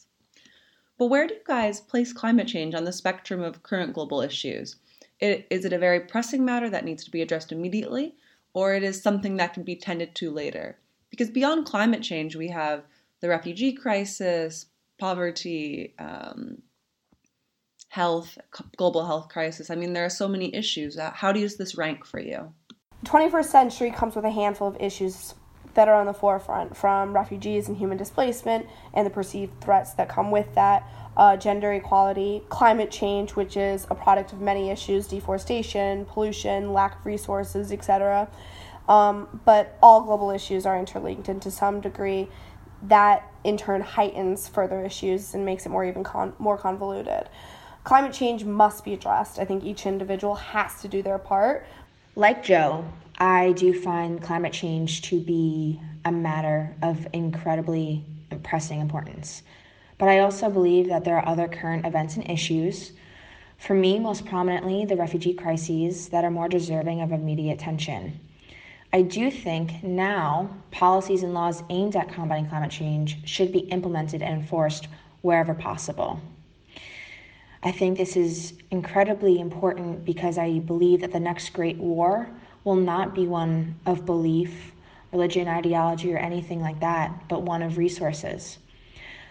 But 1.01 1.07
where 1.07 1.27
do 1.27 1.33
you 1.33 1.41
guys 1.47 1.81
place 1.81 2.13
climate 2.13 2.47
change 2.47 2.75
on 2.75 2.85
the 2.85 2.93
spectrum 2.93 3.41
of 3.41 3.63
current 3.63 3.95
global 3.95 4.21
issues? 4.21 4.77
It, 5.19 5.47
is 5.49 5.65
it 5.65 5.73
a 5.73 5.79
very 5.79 6.01
pressing 6.01 6.45
matter 6.45 6.69
that 6.69 6.85
needs 6.85 7.05
to 7.05 7.11
be 7.11 7.23
addressed 7.23 7.53
immediately, 7.53 8.17
or 8.53 8.75
it 8.75 8.83
is 8.83 9.01
something 9.01 9.39
that 9.39 9.55
can 9.55 9.63
be 9.63 9.77
tended 9.77 10.15
to 10.17 10.31
later? 10.31 10.77
Because 11.09 11.31
beyond 11.31 11.65
climate 11.65 12.03
change, 12.03 12.37
we 12.37 12.49
have 12.49 12.85
the 13.21 13.31
refugee 13.31 13.73
crisis, 13.73 14.67
poverty, 14.99 15.95
um, 15.99 16.61
health, 17.89 18.37
global 18.77 19.07
health 19.07 19.31
crisis. 19.31 19.71
I 19.71 19.77
mean, 19.77 19.95
there 19.95 20.05
are 20.05 20.11
so 20.11 20.29
many 20.29 20.55
issues. 20.55 20.99
How 20.99 21.33
does 21.33 21.57
this 21.57 21.79
rank 21.79 22.05
for 22.05 22.21
you? 22.21 22.53
21st 23.07 23.47
century 23.47 23.91
comes 23.91 24.17
with 24.17 24.27
a 24.27 24.31
handful 24.31 24.69
of 24.69 24.77
issues 24.79 25.33
that 25.75 25.89
are 25.89 25.95
on 25.95 26.07
the 26.07 26.13
forefront 26.13 26.77
from 26.77 27.15
refugees 27.15 27.69
and 27.69 27.77
human 27.77 27.97
displacement 27.97 28.67
and 28.95 29.07
the 29.07 29.11
perceived 29.11 29.61
threats 29.61 29.95
that 29.95 30.09
come 30.09 30.31
with 30.31 30.55
that, 30.55 30.85
uh, 31.17 31.37
gender 31.37 31.73
equality, 31.73 32.43
climate 32.49 32.91
change, 32.91 33.37
which 33.37 33.57
is 33.57 33.87
a 33.91 33.95
product 33.95 34.33
of 34.33 34.41
many 34.41 34.71
issues 34.71 35.07
deforestation, 35.07 36.05
pollution, 36.07 36.73
lack 36.73 36.99
of 36.99 37.07
resources, 37.07 37.73
etc. 37.73 38.29
Um, 38.89 39.41
but 39.45 39.77
all 39.83 40.03
global 40.03 40.31
issues 40.31 40.67
are 40.67 40.79
interlinked, 40.79 41.29
and 41.29 41.41
to 41.43 41.51
some 41.51 41.81
degree, 41.81 42.29
that 42.83 43.31
in 43.45 43.57
turn 43.57 43.83
heightens 43.83 44.49
further 44.49 44.85
issues 44.85 45.35
and 45.35 45.45
makes 45.45 45.67
it 45.67 45.69
more 45.69 45.85
even 45.85 46.03
con- 46.03 46.35
more 46.39 46.57
convoluted. 46.57 47.29
Climate 47.85 48.13
change 48.13 48.45
must 48.45 48.85
be 48.85 48.93
addressed. 48.93 49.39
I 49.39 49.45
think 49.45 49.65
each 49.65 49.87
individual 49.87 50.35
has 50.35 50.81
to 50.83 50.89
do 50.89 51.03
their 51.03 51.19
part. 51.19 51.67
Like 52.15 52.43
Joe, 52.43 52.85
I 53.23 53.53
do 53.53 53.75
find 53.75 54.23
climate 54.23 54.55
change 54.55 55.03
to 55.03 55.21
be 55.21 55.79
a 56.07 56.11
matter 56.11 56.75
of 56.81 57.07
incredibly 57.13 58.03
pressing 58.43 58.81
importance. 58.81 59.43
But 59.99 60.09
I 60.09 60.21
also 60.21 60.49
believe 60.49 60.89
that 60.89 61.05
there 61.05 61.17
are 61.17 61.29
other 61.29 61.47
current 61.47 61.85
events 61.85 62.17
and 62.17 62.29
issues, 62.31 62.93
for 63.59 63.75
me, 63.75 63.99
most 63.99 64.25
prominently, 64.25 64.87
the 64.87 64.97
refugee 64.97 65.35
crises 65.35 66.09
that 66.09 66.25
are 66.25 66.31
more 66.31 66.49
deserving 66.49 67.03
of 67.03 67.13
immediate 67.13 67.53
attention. 67.53 68.19
I 68.91 69.03
do 69.03 69.31
think 69.31 69.85
now 69.85 70.49
policies 70.71 71.23
and 71.23 71.35
laws 71.35 71.63
aimed 71.69 71.97
at 71.97 72.11
combating 72.11 72.49
climate 72.49 72.71
change 72.71 73.19
should 73.29 73.53
be 73.53 73.59
implemented 73.59 74.23
and 74.23 74.41
enforced 74.41 74.89
wherever 75.21 75.53
possible. 75.53 76.19
I 77.63 77.71
think 77.71 77.99
this 77.99 78.17
is 78.17 78.55
incredibly 78.71 79.39
important 79.39 80.07
because 80.07 80.39
I 80.39 80.61
believe 80.61 81.03
that 81.03 81.13
the 81.13 81.21
next 81.21 81.51
great 81.51 81.77
war 81.77 82.31
will 82.65 82.77
not 82.77 83.15
be 83.15 83.27
one 83.27 83.75
of 83.87 84.07
belief, 84.07 84.73
religion, 85.13 85.49
ideology, 85.49 86.13
or 86.13 86.19
anything 86.19 86.61
like 86.61 86.81
that, 86.81 87.29
but 87.29 87.43
one 87.43 87.63
of 87.63 87.79
resources. 87.79 88.59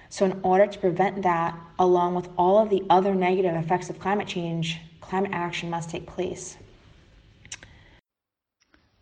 So, 0.09 0.25
in 0.25 0.39
order 0.43 0.65
to 0.65 0.79
prevent 0.79 1.21
that, 1.21 1.57
along 1.77 2.15
with 2.15 2.29
all 2.37 2.57
of 2.59 2.69
the 2.69 2.83
other 2.89 3.13
negative 3.13 3.55
effects 3.55 3.89
of 3.89 3.99
climate 3.99 4.27
change, 4.27 4.79
climate 5.01 5.31
action 5.33 5.69
must 5.69 5.89
take 5.89 6.07
place. 6.07 6.57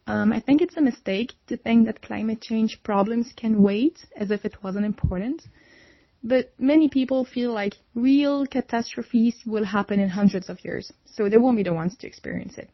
Um, 0.08 0.32
I 0.32 0.40
think 0.40 0.62
it's 0.62 0.78
a 0.78 0.82
mistake 0.82 1.34
to 1.48 1.58
think 1.58 1.86
that 1.86 2.02
climate 2.02 2.42
change 2.42 2.82
problems 2.84 3.34
can 3.36 3.62
wait 3.62 4.06
as 4.16 4.32
if 4.32 4.46
it 4.46 4.64
wasn't 4.64 4.86
important. 4.86 5.48
But 6.24 6.54
many 6.58 6.90
people 6.90 7.26
feel 7.26 7.54
like 7.54 7.76
real 7.94 8.46
catastrophes 8.46 9.36
will 9.46 9.66
happen 9.66 10.00
in 10.00 10.10
hundreds 10.10 10.50
of 10.50 10.64
years, 10.64 10.92
so 11.06 11.30
they 11.30 11.38
won't 11.38 11.58
be 11.58 11.64
the 11.64 11.74
ones 11.74 11.96
to 11.98 12.08
experience 12.08 12.58
it. 12.58 12.70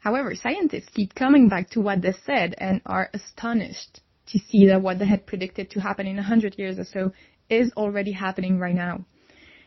However, 0.00 0.34
scientists 0.34 0.88
keep 0.94 1.14
coming 1.14 1.48
back 1.48 1.70
to 1.70 1.80
what 1.80 2.00
they 2.00 2.12
said 2.12 2.54
and 2.58 2.80
are 2.86 3.10
astonished 3.12 4.00
to 4.28 4.38
see 4.38 4.66
that 4.66 4.80
what 4.80 4.98
they 4.98 5.06
had 5.06 5.26
predicted 5.26 5.70
to 5.70 5.80
happen 5.80 6.06
in 6.06 6.16
100 6.16 6.58
years 6.58 6.78
or 6.78 6.84
so 6.84 7.12
is 7.50 7.72
already 7.76 8.12
happening 8.12 8.58
right 8.58 8.74
now. 8.74 9.04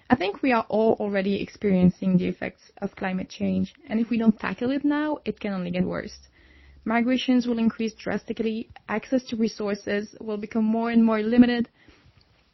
I 0.09 0.15
think 0.15 0.41
we 0.41 0.51
are 0.51 0.65
all 0.69 0.93
already 0.99 1.41
experiencing 1.41 2.17
the 2.17 2.27
effects 2.27 2.71
of 2.81 2.95
climate 2.95 3.29
change, 3.29 3.73
and 3.87 3.99
if 3.99 4.09
we 4.09 4.17
don't 4.17 4.39
tackle 4.39 4.71
it 4.71 4.83
now, 4.83 5.19
it 5.23 5.39
can 5.39 5.53
only 5.53 5.71
get 5.71 5.85
worse. 5.85 6.17
Migrations 6.83 7.47
will 7.47 7.59
increase 7.59 7.93
drastically, 7.93 8.69
access 8.89 9.23
to 9.25 9.35
resources 9.35 10.15
will 10.19 10.37
become 10.37 10.65
more 10.65 10.89
and 10.89 11.05
more 11.05 11.21
limited, 11.21 11.69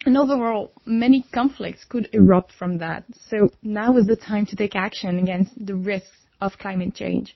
and 0.06 0.18
overall, 0.18 0.72
many 0.86 1.26
conflicts 1.34 1.84
could 1.86 2.10
erupt 2.14 2.52
from 2.52 2.78
that. 2.78 3.04
So 3.30 3.50
now 3.64 3.98
is 3.98 4.08
the 4.08 4.16
time 4.16 4.46
to 4.48 4.56
take 4.56 4.76
action 4.76 5.18
against 5.20 5.66
the 5.66 5.76
risks 5.76 6.28
of 6.42 6.58
climate 6.58 6.94
change. 6.94 7.36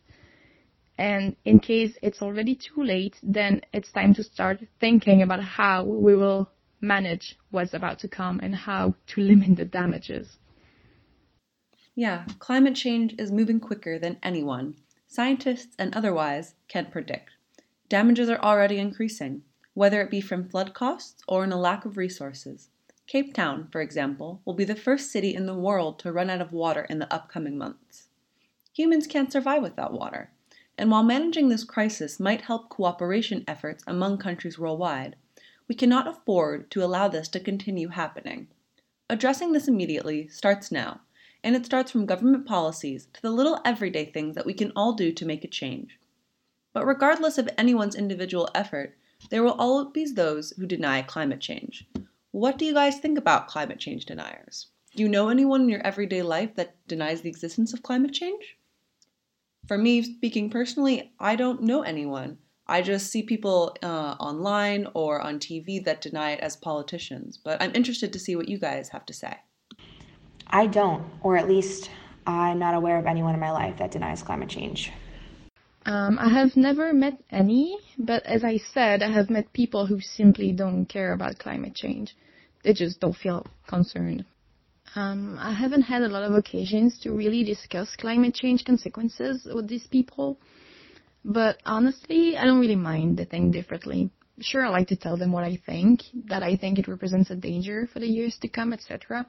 And 0.98 1.36
in 1.44 1.60
case 1.60 1.98
it's 2.02 2.22
already 2.22 2.56
too 2.56 2.84
late, 2.84 3.20
then 3.24 3.62
it's 3.74 3.92
time 3.92 4.14
to 4.14 4.24
start 4.24 4.60
thinking 4.80 5.22
about 5.22 5.44
how 5.44 5.84
we 5.84 6.16
will 6.16 6.50
manage 6.82 7.38
what's 7.50 7.74
about 7.74 7.98
to 8.00 8.08
come 8.08 8.40
and 8.44 8.56
how 8.56 8.94
to 9.08 9.22
limit 9.22 9.56
the 9.56 9.66
damages. 9.66 10.38
Yeah, 11.96 12.26
climate 12.40 12.76
change 12.76 13.16
is 13.18 13.32
moving 13.32 13.60
quicker 13.60 13.98
than 13.98 14.18
anyone, 14.22 14.76
scientists 15.08 15.76
and 15.80 15.96
otherwise, 15.96 16.56
can 16.68 16.88
predict. 16.88 17.32
Damages 17.88 18.30
are 18.30 18.40
already 18.40 18.80
increasing, 18.80 19.44
whether 19.74 20.02
it 20.02 20.10
be 20.10 20.22
from 20.22 20.50
flood 20.50 20.74
costs 20.74 21.24
or 21.28 21.44
in 21.44 21.52
a 21.52 21.60
lack 21.60 21.86
of 21.86 21.98
resources. 21.98 22.70
Cape 23.06 23.34
Town, 23.34 23.68
for 23.72 23.82
example, 23.82 24.42
will 24.46 24.54
be 24.54 24.64
the 24.64 24.76
first 24.76 25.12
city 25.12 25.36
in 25.36 25.46
the 25.46 25.54
world 25.54 26.00
to 26.00 26.12
run 26.12 26.30
out 26.30 26.42
of 26.42 26.54
water 26.54 26.86
in 26.90 27.00
the 27.00 27.14
upcoming 27.14 27.58
months. 27.58 28.10
Humans 28.74 29.08
can't 29.08 29.32
survive 29.32 29.62
without 29.62 29.94
water, 29.94 30.32
and 30.78 30.90
while 30.90 31.04
managing 31.04 31.50
this 31.50 31.64
crisis 31.64 32.20
might 32.20 32.42
help 32.42 32.70
cooperation 32.70 33.44
efforts 33.48 33.84
among 33.86 34.18
countries 34.18 34.58
worldwide, 34.58 35.16
we 35.68 35.76
cannot 35.76 36.08
afford 36.08 36.70
to 36.72 36.84
allow 36.84 37.08
this 37.08 37.28
to 37.30 37.40
continue 37.40 37.90
happening. 37.90 38.48
Addressing 39.10 39.52
this 39.52 39.68
immediately 39.68 40.28
starts 40.28 40.72
now, 40.72 41.02
and 41.44 41.56
it 41.56 41.66
starts 41.66 41.92
from 41.92 42.06
government 42.06 42.46
policies 42.46 43.08
to 43.14 43.22
the 43.22 43.32
little 43.32 43.60
everyday 43.64 44.06
things 44.06 44.36
that 44.36 44.46
we 44.46 44.54
can 44.54 44.72
all 44.76 44.94
do 44.94 45.12
to 45.12 45.26
make 45.26 45.44
a 45.44 45.48
change. 45.48 46.00
But 46.74 46.88
regardless 46.88 47.38
of 47.38 47.50
anyone's 47.58 47.96
individual 47.96 48.50
effort, 48.56 48.98
there 49.30 49.44
will 49.44 49.54
always 49.54 49.92
be 49.94 50.06
those 50.06 50.52
who 50.58 50.66
deny 50.66 51.02
climate 51.02 51.40
change. 51.40 51.86
What 52.32 52.58
do 52.58 52.66
you 52.66 52.74
guys 52.74 53.00
think 53.00 53.18
about 53.18 53.48
climate 53.48 53.80
change 53.80 54.06
deniers? 54.06 54.68
Do 54.96 55.04
you 55.04 55.10
know 55.10 55.30
anyone 55.30 55.62
in 55.62 55.70
your 55.70 55.86
everyday 55.86 56.24
life 56.24 56.56
that 56.56 56.76
denies 56.88 57.22
the 57.22 57.30
existence 57.30 57.74
of 57.74 57.84
climate 57.84 58.14
change? 58.14 58.58
For 59.68 59.78
me, 59.78 60.02
speaking 60.04 60.50
personally, 60.50 61.14
I 61.20 61.36
don't 61.36 61.62
know 61.64 61.84
anyone. 61.84 62.38
I 62.68 62.82
just 62.82 63.12
see 63.12 63.24
people 63.24 63.76
uh, 63.82 64.16
online 64.20 64.88
or 64.94 65.22
on 65.22 65.40
TV 65.40 65.84
that 65.86 66.02
deny 66.02 66.32
it 66.32 66.40
as 66.40 66.56
politicians, 66.56 67.38
but 67.38 67.62
I'm 67.62 67.76
interested 67.76 68.14
to 68.14 68.20
see 68.20 68.36
what 68.36 68.50
you 68.50 68.58
guys 68.58 68.90
have 68.90 69.06
to 69.08 69.14
say. 69.14 69.38
I 70.48 70.68
don't, 70.68 71.06
or 71.22 71.38
at 71.38 71.48
least 71.48 71.90
I'm 72.26 72.60
not 72.60 72.74
aware 72.74 72.98
of 72.98 73.06
anyone 73.06 73.34
in 73.34 73.40
my 73.40 73.52
life 73.52 73.78
that 73.78 73.92
denies 73.92 74.22
climate 74.22 74.50
change. 74.50 74.92
Um, 75.86 76.18
I 76.20 76.30
have 76.30 76.56
never 76.56 76.94
met 76.94 77.22
any, 77.30 77.78
but 77.98 78.26
as 78.26 78.44
I 78.44 78.58
said, 78.58 79.04
I 79.04 79.12
have 79.12 79.30
met 79.30 79.52
people 79.52 79.86
who 79.86 80.00
simply 80.00 80.54
don't 80.54 80.86
care 80.86 81.12
about 81.12 81.40
climate 81.40 81.76
change. 81.76 82.16
They 82.64 82.74
just 82.74 83.02
don't 83.02 83.16
feel 83.16 83.46
concerned. 83.68 84.26
Um, 84.96 85.38
I 85.40 85.54
haven't 85.54 85.84
had 85.84 86.04
a 86.04 86.08
lot 86.08 86.24
of 86.24 86.34
occasions 86.34 87.00
to 87.00 87.12
really 87.12 87.44
discuss 87.44 87.96
climate 87.96 88.36
change 88.36 88.64
consequences 88.64 89.48
with 89.52 89.68
these 89.68 89.88
people. 89.88 90.40
But 91.26 91.58
honestly, 91.66 92.38
I 92.38 92.46
don't 92.46 92.60
really 92.60 92.76
mind 92.76 93.18
they 93.18 93.26
think 93.26 93.54
differently. 93.54 94.12
Sure, 94.40 94.66
I 94.66 94.70
like 94.70 94.88
to 94.90 94.96
tell 94.96 95.18
them 95.18 95.32
what 95.32 95.44
I 95.44 95.60
think, 95.66 96.02
that 96.26 96.44
I 96.44 96.58
think 96.58 96.78
it 96.78 96.88
represents 96.88 97.32
a 97.32 97.36
danger 97.36 97.88
for 97.92 98.00
the 98.00 98.08
years 98.08 98.38
to 98.42 98.48
come, 98.48 98.74
etc. 98.74 99.26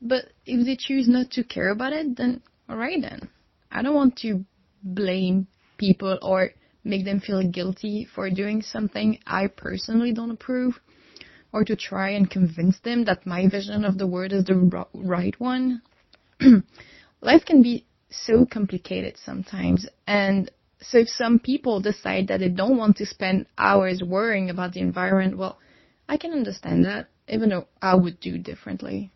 But 0.00 0.26
if 0.46 0.64
they 0.64 0.76
choose 0.76 1.08
not 1.08 1.30
to 1.32 1.44
care 1.44 1.70
about 1.70 1.92
it, 1.92 2.16
then 2.16 2.42
alright 2.68 3.00
then. 3.00 3.28
I 3.70 3.82
don't 3.82 3.94
want 3.94 4.16
to 4.18 4.44
blame 4.82 5.46
people 5.78 6.18
or 6.22 6.50
make 6.84 7.04
them 7.04 7.20
feel 7.20 7.42
guilty 7.48 8.06
for 8.14 8.30
doing 8.30 8.62
something 8.62 9.18
I 9.26 9.46
personally 9.48 10.12
don't 10.12 10.30
approve, 10.30 10.78
or 11.52 11.64
to 11.64 11.76
try 11.76 12.10
and 12.10 12.30
convince 12.30 12.78
them 12.80 13.04
that 13.04 13.26
my 13.26 13.48
vision 13.48 13.84
of 13.84 13.98
the 13.98 14.06
world 14.06 14.32
is 14.32 14.44
the 14.44 14.86
right 14.94 15.38
one. 15.40 15.82
Life 17.20 17.44
can 17.44 17.62
be 17.62 17.84
so 18.10 18.46
complicated 18.46 19.16
sometimes, 19.16 19.86
and 20.06 20.50
so 20.82 20.98
if 20.98 21.08
some 21.08 21.38
people 21.38 21.80
decide 21.80 22.28
that 22.28 22.40
they 22.40 22.48
don't 22.48 22.78
want 22.78 22.96
to 22.96 23.06
spend 23.06 23.46
hours 23.58 24.02
worrying 24.02 24.48
about 24.48 24.72
the 24.72 24.80
environment, 24.80 25.36
well, 25.36 25.58
I 26.08 26.16
can 26.16 26.32
understand 26.32 26.84
that, 26.86 27.08
even 27.28 27.50
though 27.50 27.66
I 27.82 27.94
would 27.94 28.18
do 28.20 28.38
differently. 28.38 29.10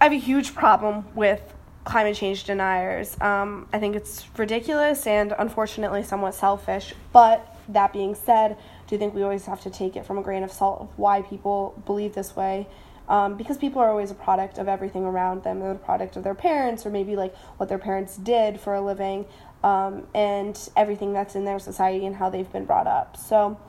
I 0.00 0.04
have 0.04 0.12
a 0.12 0.16
huge 0.16 0.54
problem 0.54 1.06
with 1.14 1.40
climate 1.84 2.16
change 2.16 2.44
deniers. 2.44 3.16
Um, 3.20 3.66
I 3.72 3.78
think 3.78 3.96
it's 3.96 4.26
ridiculous 4.36 5.06
and 5.06 5.34
unfortunately 5.38 6.02
somewhat 6.02 6.34
selfish. 6.34 6.94
But 7.12 7.56
that 7.68 7.92
being 7.92 8.14
said, 8.14 8.58
do 8.88 8.94
you 8.94 8.98
think 8.98 9.14
we 9.14 9.22
always 9.22 9.44
have 9.46 9.60
to 9.60 9.70
take 9.70 9.96
it 9.96 10.06
from 10.06 10.18
a 10.18 10.22
grain 10.22 10.42
of 10.42 10.50
salt 10.50 10.80
of 10.80 10.88
why 10.98 11.22
people 11.22 11.80
believe 11.86 12.14
this 12.14 12.34
way? 12.34 12.66
Um, 13.06 13.36
because 13.36 13.56
people 13.56 13.80
are 13.80 13.88
always 13.88 14.10
a 14.10 14.14
product 14.14 14.58
of 14.58 14.66
everything 14.66 15.04
around 15.04 15.42
them. 15.42 15.60
They're 15.60 15.72
a 15.72 15.76
product 15.76 16.16
of 16.16 16.24
their 16.24 16.34
parents 16.34 16.84
or 16.84 16.90
maybe 16.90 17.14
like 17.14 17.36
what 17.58 17.68
their 17.68 17.78
parents 17.78 18.16
did 18.16 18.60
for 18.60 18.74
a 18.74 18.80
living 18.80 19.26
um, 19.62 20.06
and 20.14 20.58
everything 20.76 21.12
that's 21.12 21.34
in 21.34 21.44
their 21.44 21.58
society 21.58 22.06
and 22.06 22.16
how 22.16 22.30
they've 22.30 22.50
been 22.50 22.64
brought 22.64 22.86
up. 22.86 23.16
So, 23.16 23.60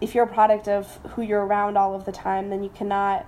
if 0.00 0.14
you're 0.14 0.24
a 0.24 0.32
product 0.32 0.68
of 0.68 0.86
who 1.10 1.22
you're 1.22 1.44
around 1.44 1.76
all 1.76 1.94
of 1.94 2.04
the 2.04 2.12
time, 2.12 2.50
then 2.50 2.62
you 2.62 2.68
cannot, 2.68 3.26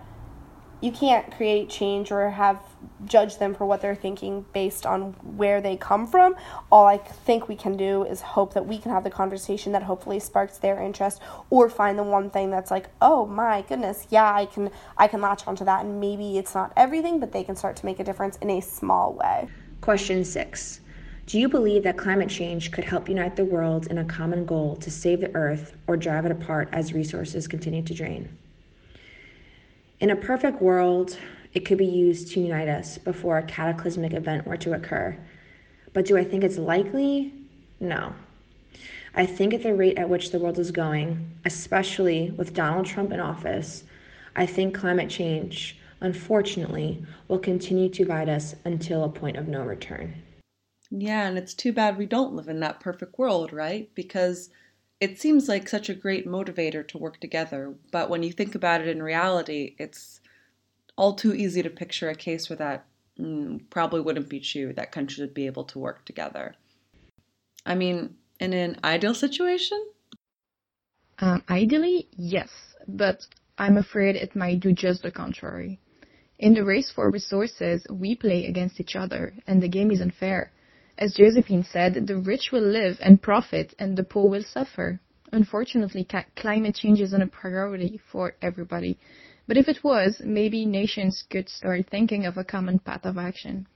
you 0.80 0.92
can't 0.92 1.30
create 1.37 1.68
change 1.68 2.10
or 2.10 2.30
have 2.30 2.62
judge 3.04 3.38
them 3.38 3.54
for 3.54 3.66
what 3.66 3.82
they're 3.82 3.94
thinking 3.94 4.44
based 4.52 4.87
on 4.87 5.12
where 5.37 5.60
they 5.60 5.76
come 5.76 6.06
from. 6.06 6.34
All 6.72 6.87
I 6.87 6.96
think 6.99 7.49
we 7.49 7.56
can 7.56 7.76
do 7.76 8.04
is 8.04 8.20
hope 8.20 8.54
that 8.54 8.66
we 8.66 8.78
can 8.78 8.90
have 8.90 9.04
the 9.04 9.10
conversation 9.10 9.72
that 9.72 9.82
hopefully 9.82 10.18
sparks 10.18 10.58
their 10.58 10.80
interest, 10.80 11.20
or 11.50 11.68
find 11.68 11.99
the 11.99 12.02
one 12.02 12.30
thing 12.30 12.50
that's 12.50 12.70
like, 12.70 12.88
oh 13.00 13.26
my 13.26 13.62
goodness, 13.62 14.06
yeah, 14.10 14.32
I 14.32 14.46
can, 14.46 14.70
I 14.96 15.08
can 15.08 15.20
latch 15.20 15.46
onto 15.46 15.64
that, 15.64 15.84
and 15.84 16.00
maybe 16.00 16.38
it's 16.38 16.54
not 16.54 16.72
everything, 16.76 17.21
but 17.21 17.32
they 17.32 17.45
can 17.45 17.56
start 17.56 17.76
to 17.76 17.86
make 17.86 18.00
a 18.00 18.04
difference 18.04 18.36
in 18.38 18.50
a 18.50 18.60
small 18.60 19.14
way. 19.14 19.49
Question 19.80 20.25
six. 20.25 20.80
Do 21.26 21.38
you 21.38 21.49
believe 21.49 21.84
that 21.84 21.97
climate 21.97 22.28
change 22.28 22.73
could 22.73 22.84
help 22.84 23.08
unite 23.08 23.36
the 23.36 23.45
world 23.45 23.86
in 23.86 23.99
a 23.99 24.04
common 24.04 24.45
goal 24.45 24.76
to 24.76 24.90
save 24.90 25.21
the 25.21 25.32
Earth 25.36 25.76
or 25.86 25.97
drive 25.97 26.26
it 26.26 26.32
apart 26.32 26.69
as 26.73 26.93
resources 26.93 27.47
continue 27.47 27.82
to 27.82 27.95
drain? 27.95 28.36
In 30.00 30.08
a 30.08 30.17
perfect 30.17 30.63
world, 30.63 31.19
it 31.52 31.67
could 31.67 31.76
be 31.76 31.84
used 31.84 32.32
to 32.32 32.41
unite 32.41 32.69
us 32.69 32.97
before 32.97 33.36
a 33.36 33.43
cataclysmic 33.43 34.15
event 34.15 34.47
were 34.47 34.56
to 34.56 34.73
occur. 34.73 35.15
But 35.93 36.06
do 36.06 36.17
I 36.17 36.25
think 36.25 36.43
it's 36.43 36.56
likely? 36.56 37.34
No. 37.80 38.15
I 39.15 39.26
think 39.26 39.52
at 39.52 39.63
the 39.63 39.75
rate 39.75 39.99
at 39.99 40.08
which 40.08 40.30
the 40.30 40.39
world 40.39 40.58
is 40.58 40.71
going, 40.71 41.30
especially 41.45 42.30
with 42.30 42.54
Donald 42.54 42.86
Trump 42.86 43.13
in 43.13 43.21
office, 43.21 43.84
I 44.36 44.47
think 44.47 44.75
climate 44.75 45.10
change, 45.10 45.78
unfortunately, 46.00 47.04
will 47.28 47.39
continue 47.39 47.91
to 47.91 48.02
divide 48.04 48.30
us 48.30 48.54
until 48.65 49.04
a 49.04 49.08
point 49.10 49.36
of 49.36 49.49
no 49.49 49.63
return. 49.63 50.15
Yeah, 50.91 51.26
and 51.26 51.36
it's 51.36 51.52
too 51.52 51.75
bad 51.75 51.99
we 51.99 52.06
don't 52.06 52.34
live 52.34 52.49
in 52.49 52.60
that 52.60 52.80
perfect 52.80 53.19
world, 53.19 53.52
right? 53.52 53.95
Because 53.95 54.49
it 55.00 55.19
seems 55.19 55.49
like 55.49 55.69
such 55.69 55.89
a 55.89 55.95
great 55.95 56.26
motivator 56.26 56.86
to 56.89 56.99
work 56.99 57.19
together, 57.21 57.75
but 57.91 58.10
when 58.10 58.23
you 58.23 58.32
think 58.32 58.54
about 58.54 58.82
it 58.82 58.89
in 58.89 59.02
reality, 59.02 59.75
it's 59.78 60.21
all 60.97 61.15
too 61.15 61.34
easy 61.34 61.63
to 61.63 61.71
picture 61.71 62.10
a 62.10 62.15
case 62.15 62.50
where 62.50 62.58
that 62.58 62.86
mm, 63.19 63.58
probably 63.71 64.00
wouldn't 64.02 64.28
be 64.28 64.41
true, 64.41 64.75
that 64.75 64.93
countries 64.93 65.19
would 65.19 65.32
be 65.32 65.47
able 65.47 65.65
to 65.65 65.78
work 65.78 66.04
together. 66.04 66.54
I 67.65 67.75
mean, 67.75 68.17
in 68.39 68.52
an 68.52 68.78
ideal 68.84 69.15
situation? 69.15 69.82
Um, 71.19 71.43
ideally, 71.49 72.08
yes, 72.13 72.50
but 72.86 73.26
I'm 73.56 73.78
afraid 73.78 74.17
it 74.17 74.36
might 74.36 74.60
do 74.60 74.73
just 74.73 75.02
the 75.02 75.10
contrary. 75.10 75.80
In 76.39 76.54
the 76.54 76.65
race 76.65 76.91
for 76.91 77.10
resources, 77.10 77.86
we 77.91 78.15
play 78.15 78.47
against 78.47 78.80
each 78.80 78.97
other, 78.97 79.34
and 79.47 79.63
the 79.63 79.69
game 79.69 79.91
is 79.91 80.00
unfair. 80.00 80.52
As 81.00 81.15
Josephine 81.15 81.65
said, 81.65 82.06
the 82.06 82.19
rich 82.19 82.52
will 82.52 82.60
live 82.60 82.99
and 83.00 83.23
profit 83.23 83.75
and 83.78 83.97
the 83.97 84.04
poor 84.04 84.28
will 84.28 84.43
suffer. 84.43 85.00
Unfortunately, 85.32 86.04
ca- 86.04 86.26
climate 86.36 86.75
change 86.75 87.00
isn't 87.00 87.23
a 87.23 87.26
priority 87.26 87.99
for 88.13 88.34
everybody. 88.43 88.99
But 89.49 89.56
if 89.56 89.67
it 89.67 89.82
was, 89.82 90.21
maybe 90.23 90.67
nations 90.67 91.25
could 91.30 91.49
start 91.49 91.89
thinking 91.91 92.26
of 92.26 92.36
a 92.36 92.45
common 92.45 92.80
path 92.80 93.06
of 93.06 93.17
action. 93.17 93.67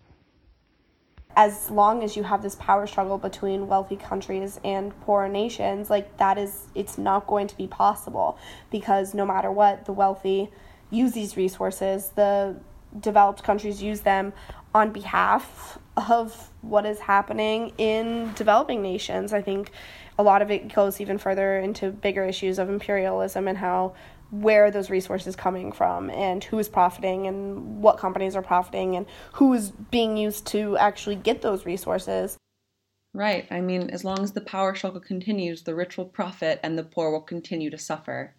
As 1.34 1.70
long 1.70 2.04
as 2.04 2.14
you 2.14 2.24
have 2.24 2.42
this 2.42 2.56
power 2.56 2.86
struggle 2.86 3.16
between 3.16 3.68
wealthy 3.68 3.96
countries 3.96 4.60
and 4.62 4.92
poor 5.00 5.26
nations, 5.26 5.88
like 5.88 6.18
that 6.18 6.36
is, 6.36 6.66
it's 6.74 6.98
not 6.98 7.26
going 7.26 7.46
to 7.48 7.56
be 7.56 7.66
possible 7.66 8.36
because 8.70 9.14
no 9.14 9.24
matter 9.24 9.50
what, 9.50 9.86
the 9.86 9.92
wealthy 9.92 10.50
use 10.90 11.12
these 11.12 11.38
resources, 11.38 12.10
the 12.16 12.54
developed 13.00 13.42
countries 13.42 13.82
use 13.82 14.02
them 14.02 14.34
on 14.74 14.92
behalf 14.92 15.78
of 15.96 16.50
what 16.60 16.86
is 16.86 16.98
happening 17.00 17.72
in 17.78 18.32
developing 18.34 18.82
nations. 18.82 19.32
I 19.32 19.42
think 19.42 19.70
a 20.18 20.22
lot 20.22 20.42
of 20.42 20.50
it 20.50 20.72
goes 20.74 21.00
even 21.00 21.18
further 21.18 21.58
into 21.58 21.90
bigger 21.90 22.24
issues 22.24 22.58
of 22.58 22.68
imperialism 22.68 23.48
and 23.48 23.58
how 23.58 23.94
where 24.30 24.64
are 24.64 24.70
those 24.70 24.90
resources 24.90 25.36
coming 25.36 25.70
from 25.70 26.10
and 26.10 26.42
who 26.42 26.58
is 26.58 26.68
profiting 26.68 27.26
and 27.26 27.80
what 27.82 27.98
companies 27.98 28.34
are 28.34 28.42
profiting 28.42 28.96
and 28.96 29.06
who 29.34 29.52
is 29.52 29.70
being 29.70 30.16
used 30.16 30.46
to 30.46 30.76
actually 30.78 31.14
get 31.14 31.42
those 31.42 31.64
resources. 31.64 32.36
Right. 33.12 33.46
I 33.50 33.60
mean, 33.60 33.90
as 33.90 34.02
long 34.02 34.20
as 34.20 34.32
the 34.32 34.40
power 34.40 34.74
struggle 34.74 35.00
continues, 35.00 35.62
the 35.62 35.74
rich 35.74 35.96
will 35.96 36.06
profit 36.06 36.58
and 36.64 36.76
the 36.76 36.82
poor 36.82 37.12
will 37.12 37.20
continue 37.20 37.70
to 37.70 37.78
suffer. 37.78 38.34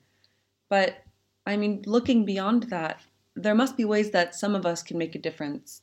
But, 0.69 0.97
I 1.45 1.55
mean, 1.55 1.83
looking 1.85 2.25
beyond 2.25 2.63
that, 2.63 2.99
there 3.35 3.55
must 3.55 3.77
be 3.77 3.85
ways 3.85 4.11
that 4.11 4.35
some 4.35 4.53
of 4.53 4.65
us 4.65 4.83
can 4.83 4.97
make 4.97 5.15
a 5.15 5.19
difference 5.19 5.81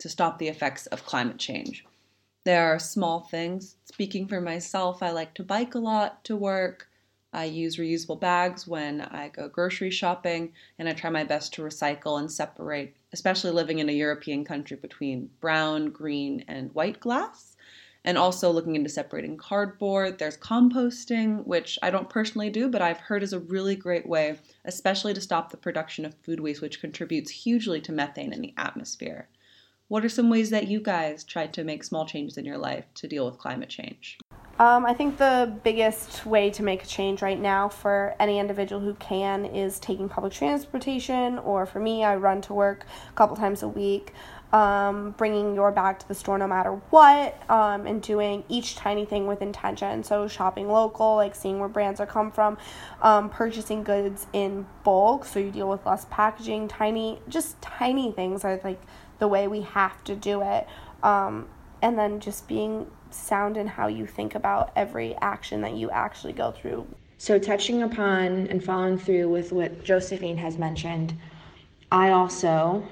to 0.00 0.08
stop 0.08 0.38
the 0.38 0.48
effects 0.48 0.86
of 0.86 1.06
climate 1.06 1.38
change. 1.38 1.84
There 2.44 2.66
are 2.66 2.78
small 2.78 3.20
things. 3.20 3.76
Speaking 3.84 4.26
for 4.26 4.40
myself, 4.40 5.02
I 5.02 5.10
like 5.10 5.34
to 5.34 5.42
bike 5.42 5.74
a 5.74 5.78
lot 5.78 6.24
to 6.24 6.34
work. 6.34 6.88
I 7.32 7.44
use 7.44 7.76
reusable 7.76 8.18
bags 8.18 8.66
when 8.66 9.02
I 9.02 9.28
go 9.28 9.48
grocery 9.48 9.90
shopping, 9.90 10.52
and 10.78 10.88
I 10.88 10.94
try 10.94 11.10
my 11.10 11.22
best 11.22 11.52
to 11.54 11.62
recycle 11.62 12.18
and 12.18 12.32
separate, 12.32 12.96
especially 13.12 13.52
living 13.52 13.78
in 13.78 13.88
a 13.88 13.92
European 13.92 14.44
country, 14.44 14.76
between 14.76 15.30
brown, 15.40 15.90
green, 15.90 16.44
and 16.48 16.74
white 16.74 16.98
glass. 16.98 17.56
And 18.02 18.16
also 18.16 18.50
looking 18.50 18.76
into 18.76 18.88
separating 18.88 19.36
cardboard. 19.36 20.18
There's 20.18 20.38
composting, 20.38 21.46
which 21.46 21.78
I 21.82 21.90
don't 21.90 22.08
personally 22.08 22.48
do, 22.48 22.70
but 22.70 22.80
I've 22.80 22.98
heard 22.98 23.22
is 23.22 23.34
a 23.34 23.38
really 23.38 23.76
great 23.76 24.06
way, 24.06 24.38
especially 24.64 25.12
to 25.12 25.20
stop 25.20 25.50
the 25.50 25.58
production 25.58 26.06
of 26.06 26.14
food 26.14 26.40
waste, 26.40 26.62
which 26.62 26.80
contributes 26.80 27.30
hugely 27.30 27.82
to 27.82 27.92
methane 27.92 28.32
in 28.32 28.40
the 28.40 28.54
atmosphere. 28.56 29.28
What 29.90 30.04
are 30.04 30.08
some 30.08 30.30
ways 30.30 30.50
that 30.50 30.68
you 30.68 30.78
guys 30.78 31.24
tried 31.24 31.52
to 31.54 31.64
make 31.64 31.82
small 31.82 32.06
changes 32.06 32.38
in 32.38 32.44
your 32.44 32.58
life 32.58 32.84
to 32.94 33.08
deal 33.08 33.26
with 33.26 33.38
climate 33.38 33.68
change? 33.68 34.18
Um, 34.60 34.86
I 34.86 34.94
think 34.94 35.18
the 35.18 35.52
biggest 35.64 36.24
way 36.24 36.48
to 36.50 36.62
make 36.62 36.84
a 36.84 36.86
change 36.86 37.22
right 37.22 37.40
now 37.40 37.68
for 37.68 38.14
any 38.20 38.38
individual 38.38 38.80
who 38.80 38.94
can 38.94 39.44
is 39.46 39.80
taking 39.80 40.08
public 40.08 40.32
transportation, 40.32 41.40
or 41.40 41.66
for 41.66 41.80
me, 41.80 42.04
I 42.04 42.14
run 42.14 42.40
to 42.42 42.54
work 42.54 42.86
a 43.08 43.12
couple 43.14 43.34
times 43.34 43.64
a 43.64 43.68
week. 43.68 44.12
Um, 44.52 45.12
bringing 45.12 45.54
your 45.54 45.70
bag 45.70 46.00
to 46.00 46.08
the 46.08 46.14
store 46.14 46.36
no 46.36 46.48
matter 46.48 46.72
what, 46.90 47.40
um, 47.48 47.86
and 47.86 48.02
doing 48.02 48.42
each 48.48 48.74
tiny 48.74 49.04
thing 49.04 49.28
with 49.28 49.42
intention. 49.42 50.02
So, 50.02 50.26
shopping 50.26 50.68
local, 50.68 51.14
like 51.14 51.36
seeing 51.36 51.60
where 51.60 51.68
brands 51.68 52.00
are 52.00 52.06
come 52.06 52.32
from, 52.32 52.58
um, 53.00 53.30
purchasing 53.30 53.84
goods 53.84 54.26
in 54.32 54.66
bulk, 54.82 55.24
so 55.24 55.38
you 55.38 55.52
deal 55.52 55.68
with 55.68 55.86
less 55.86 56.04
packaging, 56.10 56.66
tiny, 56.66 57.20
just 57.28 57.62
tiny 57.62 58.10
things 58.10 58.44
are 58.44 58.60
like 58.64 58.82
the 59.20 59.28
way 59.28 59.46
we 59.46 59.60
have 59.60 60.02
to 60.04 60.16
do 60.16 60.42
it. 60.42 60.66
Um, 61.02 61.46
and 61.82 61.98
then 61.98 62.20
just 62.20 62.48
being 62.48 62.90
sound 63.10 63.56
in 63.56 63.66
how 63.66 63.86
you 63.86 64.06
think 64.06 64.34
about 64.34 64.72
every 64.76 65.14
action 65.20 65.60
that 65.62 65.74
you 65.74 65.90
actually 65.90 66.32
go 66.32 66.50
through. 66.50 66.86
So, 67.18 67.38
touching 67.38 67.82
upon 67.82 68.46
and 68.48 68.64
following 68.64 68.98
through 68.98 69.28
with 69.28 69.52
what 69.52 69.84
Josephine 69.84 70.38
has 70.38 70.56
mentioned, 70.58 71.14
I 71.92 72.10
also 72.10 72.82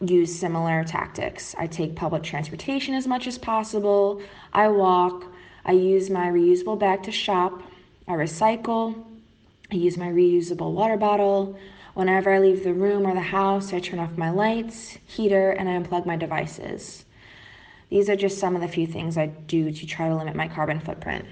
use 0.00 0.38
similar 0.38 0.84
tactics. 0.84 1.54
I 1.58 1.66
take 1.66 1.96
public 1.96 2.22
transportation 2.22 2.94
as 2.94 3.06
much 3.06 3.26
as 3.26 3.36
possible, 3.36 4.22
I 4.52 4.68
walk, 4.68 5.24
I 5.64 5.72
use 5.72 6.08
my 6.08 6.28
reusable 6.28 6.78
bag 6.78 7.02
to 7.04 7.12
shop, 7.12 7.60
I 8.06 8.12
recycle, 8.12 9.04
I 9.72 9.74
use 9.74 9.96
my 9.96 10.06
reusable 10.06 10.72
water 10.72 10.96
bottle. 10.96 11.58
Whenever 11.98 12.32
I 12.32 12.38
leave 12.38 12.62
the 12.62 12.72
room 12.72 13.08
or 13.08 13.12
the 13.12 13.20
house, 13.20 13.72
I 13.72 13.80
turn 13.80 13.98
off 13.98 14.16
my 14.16 14.30
lights, 14.30 14.98
heater, 15.04 15.50
and 15.50 15.68
I 15.68 15.72
unplug 15.72 16.06
my 16.06 16.14
devices. 16.14 17.04
These 17.90 18.08
are 18.08 18.14
just 18.14 18.38
some 18.38 18.54
of 18.54 18.62
the 18.62 18.68
few 18.68 18.86
things 18.86 19.18
I 19.18 19.26
do 19.26 19.72
to 19.72 19.84
try 19.84 20.06
to 20.08 20.14
limit 20.14 20.36
my 20.36 20.46
carbon 20.46 20.78
footprint. 20.78 21.24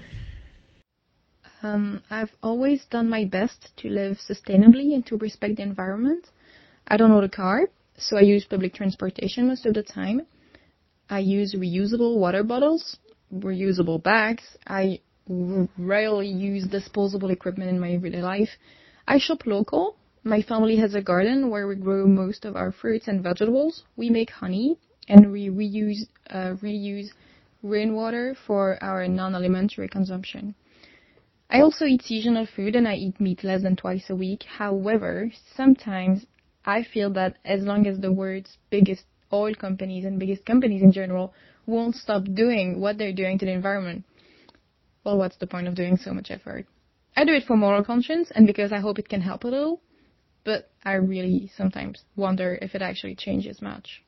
Um, 1.63 2.03
I've 2.09 2.33
always 2.43 2.83
done 2.83 3.09
my 3.09 3.23
best 3.23 3.69
to 3.77 3.87
live 3.87 4.17
sustainably 4.17 4.93
and 4.93 5.05
to 5.05 5.15
respect 5.15 5.55
the 5.55 5.63
environment. 5.63 6.31
I 6.85 6.97
don't 6.97 7.13
own 7.13 7.23
a 7.23 7.29
car, 7.29 7.69
so 7.97 8.17
I 8.17 8.21
use 8.23 8.43
public 8.43 8.73
transportation 8.73 9.47
most 9.47 9.65
of 9.65 9.73
the 9.73 9.83
time. 9.83 10.23
I 11.09 11.19
use 11.19 11.55
reusable 11.55 12.17
water 12.17 12.43
bottles, 12.43 12.97
reusable 13.33 14.03
bags. 14.03 14.43
I 14.67 14.99
rarely 15.29 16.27
use 16.27 16.67
disposable 16.67 17.29
equipment 17.29 17.69
in 17.69 17.79
my 17.79 17.91
everyday 17.91 18.21
life. 18.21 18.49
I 19.07 19.17
shop 19.17 19.45
local. 19.45 19.95
My 20.27 20.41
family 20.41 20.75
has 20.75 20.93
a 20.93 21.01
garden 21.01 21.49
where 21.49 21.69
we 21.69 21.75
grow 21.75 22.05
most 22.05 22.43
of 22.43 22.57
our 22.57 22.73
fruits 22.73 23.07
and 23.07 23.23
vegetables. 23.23 23.85
We 23.95 24.09
make 24.09 24.29
honey 24.29 24.77
and 25.07 25.31
we 25.31 25.47
reuse 25.47 26.05
uh, 26.29 26.55
reuse 26.61 27.11
rainwater 27.63 28.35
for 28.35 28.77
our 28.83 29.07
non-alimentary 29.07 29.87
consumption. 29.87 30.53
I 31.49 31.61
also 31.61 31.85
eat 31.85 32.01
seasonal 32.01 32.45
food 32.45 32.75
and 32.75 32.89
I 32.89 32.95
eat 32.95 33.21
meat 33.21 33.41
less 33.45 33.61
than 33.63 33.77
twice 33.77 34.09
a 34.09 34.17
week. 34.17 34.43
However, 34.43 35.31
sometimes 35.55 36.25
I 36.65 36.83
feel 36.83 37.09
that 37.13 37.37
as 37.45 37.63
long 37.63 37.87
as 37.87 37.97
the 38.01 38.11
world's 38.11 38.57
biggest 38.69 39.05
oil 39.31 39.55
companies 39.55 40.03
and 40.03 40.19
biggest 40.19 40.45
companies 40.45 40.81
in 40.81 40.91
general 40.91 41.33
won't 41.65 41.95
stop 41.95 42.25
doing 42.33 42.81
what 42.81 42.97
they're 42.97 43.13
doing 43.13 43.39
to 43.39 43.45
the 43.45 43.53
environment, 43.53 44.03
well, 45.05 45.17
what's 45.17 45.37
the 45.37 45.47
point 45.47 45.69
of 45.69 45.75
doing 45.75 45.95
so 45.95 46.13
much 46.13 46.31
effort? 46.31 46.65
I 47.15 47.23
do 47.23 47.31
it 47.31 47.45
for 47.45 47.55
moral 47.55 47.85
conscience 47.85 48.29
and 48.35 48.45
because 48.45 48.73
I 48.73 48.79
hope 48.79 48.99
it 48.99 49.07
can 49.07 49.21
help 49.21 49.45
a 49.45 49.47
little, 49.47 49.81
but 50.47 50.71
I 50.85 50.93
really 50.93 51.51
sometimes 51.57 52.05
wonder 52.15 52.57
if 52.61 52.73
it 52.73 52.81
actually 52.81 53.15
changes 53.15 53.61
much. 53.61 54.01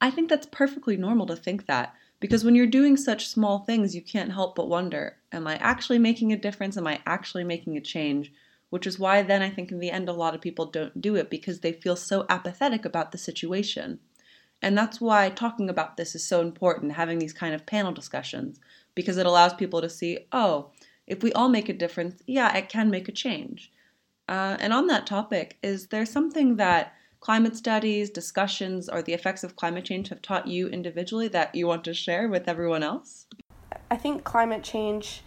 I 0.00 0.10
think 0.10 0.30
that's 0.30 0.46
perfectly 0.46 0.96
normal 0.96 1.26
to 1.26 1.36
think 1.36 1.66
that, 1.66 1.94
because 2.18 2.44
when 2.44 2.54
you're 2.54 2.66
doing 2.66 2.96
such 2.96 3.28
small 3.28 3.58
things, 3.58 3.94
you 3.94 4.00
can't 4.00 4.32
help 4.32 4.56
but 4.56 4.70
wonder 4.70 5.18
Am 5.32 5.46
I 5.46 5.56
actually 5.56 5.98
making 5.98 6.32
a 6.32 6.38
difference? 6.38 6.78
Am 6.78 6.86
I 6.86 7.02
actually 7.04 7.44
making 7.44 7.76
a 7.76 7.82
change? 7.82 8.32
Which 8.70 8.86
is 8.86 8.98
why 8.98 9.20
then 9.20 9.42
I 9.42 9.50
think 9.50 9.70
in 9.70 9.80
the 9.80 9.90
end 9.90 10.08
a 10.08 10.14
lot 10.14 10.34
of 10.34 10.40
people 10.40 10.64
don't 10.64 10.98
do 10.98 11.14
it 11.14 11.28
because 11.28 11.60
they 11.60 11.72
feel 11.72 11.94
so 11.94 12.24
apathetic 12.30 12.86
about 12.86 13.12
the 13.12 13.18
situation. 13.18 13.98
And 14.62 14.78
that's 14.78 14.98
why 14.98 15.28
talking 15.28 15.68
about 15.68 15.98
this 15.98 16.14
is 16.14 16.24
so 16.24 16.40
important, 16.40 16.92
having 16.92 17.18
these 17.18 17.34
kind 17.34 17.54
of 17.54 17.66
panel 17.66 17.92
discussions, 17.92 18.58
because 18.94 19.18
it 19.18 19.26
allows 19.26 19.52
people 19.52 19.82
to 19.82 19.90
see, 19.90 20.20
oh, 20.32 20.70
if 21.06 21.22
we 21.22 21.34
all 21.34 21.50
make 21.50 21.68
a 21.68 21.74
difference, 21.74 22.22
yeah, 22.26 22.56
it 22.56 22.70
can 22.70 22.88
make 22.88 23.10
a 23.10 23.12
change. 23.12 23.70
Uh, 24.30 24.56
and 24.60 24.72
on 24.72 24.86
that 24.86 25.08
topic, 25.08 25.58
is 25.60 25.88
there 25.88 26.06
something 26.06 26.54
that 26.54 26.94
climate 27.18 27.56
studies, 27.56 28.08
discussions, 28.08 28.88
or 28.88 29.02
the 29.02 29.12
effects 29.12 29.42
of 29.42 29.56
climate 29.56 29.84
change 29.84 30.08
have 30.08 30.22
taught 30.22 30.46
you 30.46 30.68
individually 30.68 31.26
that 31.26 31.52
you 31.52 31.66
want 31.66 31.82
to 31.82 31.92
share 31.92 32.28
with 32.28 32.46
everyone 32.46 32.84
else? 32.84 33.26
I 33.90 33.96
think 33.96 34.22
climate 34.22 34.62
change 34.62 35.22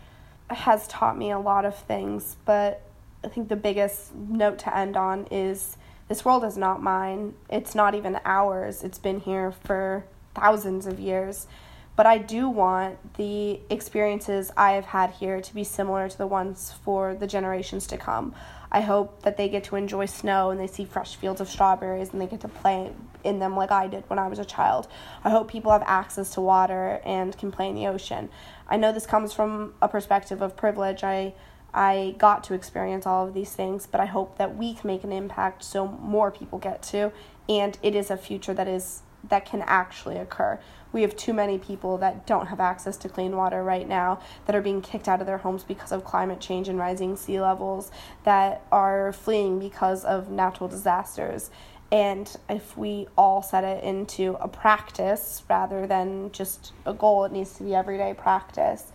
has 0.49 0.87
taught 0.87 1.17
me 1.17 1.31
a 1.31 1.37
lot 1.37 1.65
of 1.65 1.77
things, 1.77 2.37
but 2.45 2.81
I 3.25 3.27
think 3.27 3.49
the 3.49 3.57
biggest 3.57 4.15
note 4.15 4.57
to 4.59 4.75
end 4.75 4.95
on 4.95 5.27
is 5.29 5.75
this 6.07 6.23
world 6.23 6.45
is 6.45 6.55
not 6.55 6.81
mine. 6.81 7.33
It's 7.49 7.75
not 7.75 7.95
even 7.95 8.21
ours. 8.23 8.85
It's 8.85 8.99
been 8.99 9.19
here 9.19 9.51
for 9.51 10.05
thousands 10.33 10.87
of 10.87 10.97
years. 10.97 11.47
But 11.95 12.07
I 12.07 12.17
do 12.17 12.49
want 12.49 13.15
the 13.17 13.59
experiences 13.69 14.51
I 14.57 14.71
have 14.71 14.85
had 14.85 15.11
here 15.11 15.41
to 15.41 15.53
be 15.53 15.63
similar 15.63 16.09
to 16.09 16.17
the 16.17 16.25
ones 16.25 16.73
for 16.83 17.13
the 17.13 17.27
generations 17.27 17.85
to 17.87 17.97
come. 17.97 18.33
I 18.73 18.81
hope 18.81 19.21
that 19.21 19.37
they 19.37 19.49
get 19.49 19.63
to 19.65 19.75
enjoy 19.75 20.07
snow 20.07 20.49
and 20.49 20.59
they 20.59 20.67
see 20.67 20.83
fresh 20.83 21.15
fields 21.15 21.39
of 21.39 21.47
strawberries 21.47 22.11
and 22.11 22.19
they 22.19 22.25
get 22.25 22.41
to 22.41 22.47
play 22.47 22.91
in 23.23 23.37
them 23.37 23.55
like 23.55 23.71
I 23.71 23.87
did 23.87 24.03
when 24.09 24.17
I 24.17 24.27
was 24.27 24.39
a 24.39 24.45
child. 24.45 24.87
I 25.23 25.29
hope 25.29 25.49
people 25.49 25.71
have 25.71 25.83
access 25.85 26.31
to 26.31 26.41
water 26.41 26.99
and 27.05 27.37
can 27.37 27.51
play 27.51 27.69
in 27.69 27.75
the 27.75 27.85
ocean. 27.87 28.29
I 28.67 28.77
know 28.77 28.91
this 28.91 29.05
comes 29.05 29.31
from 29.31 29.75
a 29.81 29.87
perspective 29.87 30.41
of 30.41 30.57
privilege. 30.57 31.03
I 31.03 31.35
I 31.75 32.15
got 32.19 32.43
to 32.45 32.53
experience 32.53 33.07
all 33.07 33.27
of 33.27 33.33
these 33.33 33.51
things, 33.53 33.87
but 33.87 33.99
I 33.99 34.05
hope 34.05 34.37
that 34.37 34.55
we 34.55 34.75
can 34.75 34.87
make 34.87 35.03
an 35.03 35.11
impact 35.11 35.63
so 35.63 35.87
more 35.87 36.29
people 36.31 36.59
get 36.59 36.83
to 36.83 37.11
and 37.47 37.77
it 37.81 37.95
is 37.95 38.09
a 38.09 38.17
future 38.17 38.53
that 38.53 38.67
is 38.67 39.01
that 39.23 39.45
can 39.45 39.61
actually 39.65 40.17
occur. 40.17 40.59
We 40.93 41.01
have 41.01 41.17
too 41.17 41.33
many 41.33 41.57
people 41.57 41.97
that 41.97 42.25
don't 42.25 42.47
have 42.47 42.61
access 42.61 42.95
to 42.97 43.09
clean 43.09 43.35
water 43.35 43.63
right 43.63 43.87
now, 43.87 44.21
that 44.45 44.55
are 44.55 44.61
being 44.61 44.81
kicked 44.81 45.09
out 45.09 45.19
of 45.19 45.27
their 45.27 45.39
homes 45.39 45.63
because 45.63 45.91
of 45.91 46.05
climate 46.05 46.39
change 46.39 46.69
and 46.69 46.79
rising 46.79 47.17
sea 47.17 47.41
levels, 47.41 47.91
that 48.23 48.65
are 48.71 49.11
fleeing 49.11 49.59
because 49.59 50.05
of 50.05 50.29
natural 50.29 50.69
disasters. 50.69 51.49
And 51.91 52.33
if 52.49 52.77
we 52.77 53.07
all 53.17 53.41
set 53.43 53.63
it 53.63 53.83
into 53.83 54.37
a 54.39 54.47
practice 54.47 55.43
rather 55.49 55.85
than 55.85 56.31
just 56.31 56.73
a 56.85 56.93
goal, 56.93 57.25
it 57.25 57.31
needs 57.31 57.53
to 57.57 57.63
be 57.63 57.75
everyday 57.75 58.13
practice. 58.13 58.91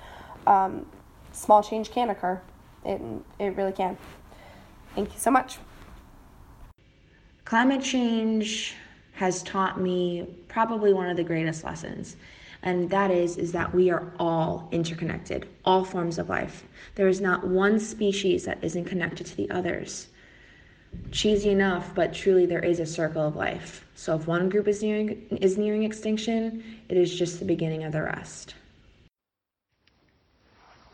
Um, 0.47 0.87
small 1.33 1.63
change 1.63 1.91
can 1.91 2.11
occur. 2.11 2.41
It, 2.85 3.01
it 3.39 3.57
really 3.57 3.73
can. 3.73 3.99
Thank 4.95 5.13
you 5.13 5.19
so 5.21 5.31
much. 5.31 5.59
Climate 7.45 7.83
change 7.83 8.75
has 9.19 9.43
taught 9.43 9.81
me 9.81 10.25
probably 10.47 10.93
one 10.93 11.11
of 11.11 11.17
the 11.17 11.25
greatest 11.25 11.65
lessons 11.65 12.17
and 12.63 12.89
that 12.91 13.11
is 13.11 13.37
is 13.37 13.51
that 13.51 13.75
we 13.75 13.91
are 13.91 14.13
all 14.19 14.69
interconnected 14.71 15.49
all 15.65 15.85
forms 15.85 16.19
of 16.19 16.29
life. 16.29 16.65
There 16.95 17.09
is 17.09 17.21
not 17.21 17.45
one 17.47 17.81
species 17.81 18.45
that 18.45 18.63
isn't 18.63 18.85
connected 18.85 19.27
to 19.27 19.37
the 19.37 19.51
others. 19.51 20.07
Cheesy 21.11 21.51
enough 21.51 21.93
but 21.97 22.15
truly 22.15 22.47
there 22.47 22.65
is 22.65 22.79
a 22.79 22.87
circle 22.87 23.27
of 23.27 23.35
life. 23.35 23.85
So 23.97 24.15
if 24.15 24.29
one 24.29 24.49
group 24.49 24.69
is 24.69 24.85
nearing 24.85 25.27
is 25.41 25.59
nearing 25.59 25.83
extinction 25.83 26.63
it 26.89 26.97
is 26.97 27.13
just 27.13 27.41
the 27.41 27.45
beginning 27.45 27.83
of 27.83 27.91
the 27.91 28.03
rest. 28.03 28.55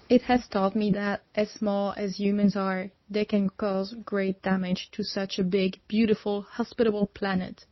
It 0.08 0.22
has 0.22 0.48
taught 0.48 0.74
me 0.74 0.90
that 0.92 1.24
as 1.34 1.50
small 1.50 1.92
as 1.94 2.18
humans 2.18 2.56
are 2.56 2.90
they 3.10 3.26
can 3.26 3.50
cause 3.50 3.92
great 3.92 4.40
damage 4.40 4.90
to 4.92 5.02
such 5.02 5.38
a 5.38 5.44
big 5.44 5.78
beautiful 5.88 6.42
hospitable 6.42 7.06
planet 7.08 7.66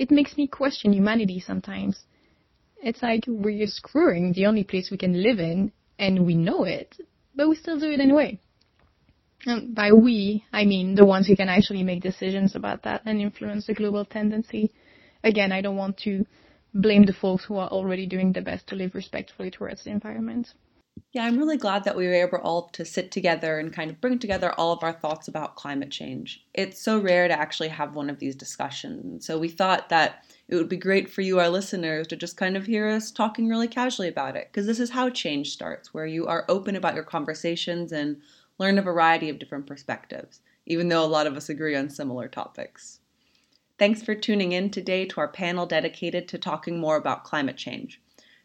it 0.00 0.10
makes 0.10 0.38
me 0.38 0.46
question 0.46 0.94
humanity 0.94 1.40
sometimes. 1.40 2.06
It's 2.82 3.02
like 3.02 3.24
we're 3.28 3.66
screwing 3.66 4.32
the 4.32 4.46
only 4.46 4.64
place 4.64 4.90
we 4.90 4.96
can 4.96 5.22
live 5.22 5.38
in, 5.38 5.72
and 5.98 6.24
we 6.24 6.34
know 6.34 6.64
it, 6.64 6.96
but 7.34 7.50
we 7.50 7.54
still 7.54 7.78
do 7.78 7.90
it 7.90 8.00
anyway. 8.00 8.40
And 9.44 9.74
by 9.74 9.92
we, 9.92 10.46
I 10.54 10.64
mean 10.64 10.94
the 10.94 11.04
ones 11.04 11.26
who 11.26 11.36
can 11.36 11.50
actually 11.50 11.82
make 11.82 12.02
decisions 12.02 12.56
about 12.56 12.82
that 12.84 13.02
and 13.04 13.20
influence 13.20 13.66
the 13.66 13.74
global 13.74 14.06
tendency. 14.06 14.72
Again, 15.22 15.52
I 15.52 15.60
don't 15.60 15.76
want 15.76 15.98
to 16.04 16.24
blame 16.72 17.04
the 17.04 17.12
folks 17.12 17.44
who 17.44 17.56
are 17.56 17.68
already 17.68 18.06
doing 18.06 18.32
the 18.32 18.40
best 18.40 18.68
to 18.68 18.76
live 18.76 18.94
respectfully 18.94 19.50
towards 19.50 19.84
the 19.84 19.90
environment. 19.90 20.48
Yeah, 21.12 21.24
I'm 21.24 21.38
really 21.38 21.56
glad 21.56 21.84
that 21.84 21.96
we 21.96 22.06
were 22.06 22.14
able 22.14 22.38
all 22.38 22.68
to 22.68 22.84
sit 22.84 23.10
together 23.10 23.58
and 23.58 23.72
kind 23.72 23.90
of 23.90 24.00
bring 24.00 24.18
together 24.18 24.52
all 24.52 24.72
of 24.72 24.82
our 24.84 24.92
thoughts 24.92 25.26
about 25.26 25.56
climate 25.56 25.90
change. 25.90 26.46
It's 26.54 26.80
so 26.80 27.00
rare 27.00 27.26
to 27.26 27.38
actually 27.38 27.68
have 27.68 27.96
one 27.96 28.08
of 28.08 28.20
these 28.20 28.36
discussions. 28.36 29.26
So 29.26 29.36
we 29.36 29.48
thought 29.48 29.88
that 29.88 30.24
it 30.48 30.54
would 30.54 30.68
be 30.68 30.76
great 30.76 31.10
for 31.10 31.22
you, 31.22 31.40
our 31.40 31.48
listeners, 31.48 32.06
to 32.08 32.16
just 32.16 32.36
kind 32.36 32.56
of 32.56 32.66
hear 32.66 32.88
us 32.88 33.10
talking 33.10 33.48
really 33.48 33.68
casually 33.68 34.08
about 34.08 34.36
it, 34.36 34.48
because 34.52 34.66
this 34.66 34.80
is 34.80 34.90
how 34.90 35.10
change 35.10 35.50
starts, 35.50 35.92
where 35.92 36.06
you 36.06 36.26
are 36.26 36.44
open 36.48 36.76
about 36.76 36.94
your 36.94 37.04
conversations 37.04 37.90
and 37.92 38.20
learn 38.58 38.78
a 38.78 38.82
variety 38.82 39.28
of 39.28 39.38
different 39.38 39.66
perspectives, 39.66 40.40
even 40.66 40.88
though 40.88 41.04
a 41.04 41.06
lot 41.06 41.26
of 41.26 41.36
us 41.36 41.48
agree 41.48 41.74
on 41.74 41.88
similar 41.88 42.28
topics. 42.28 43.00
Thanks 43.78 44.02
for 44.02 44.14
tuning 44.14 44.52
in 44.52 44.70
today 44.70 45.06
to 45.06 45.20
our 45.20 45.28
panel 45.28 45.66
dedicated 45.66 46.28
to 46.28 46.38
talking 46.38 46.78
more 46.78 46.96
about 46.96 47.24
climate 47.24 47.56
change. 47.56 48.00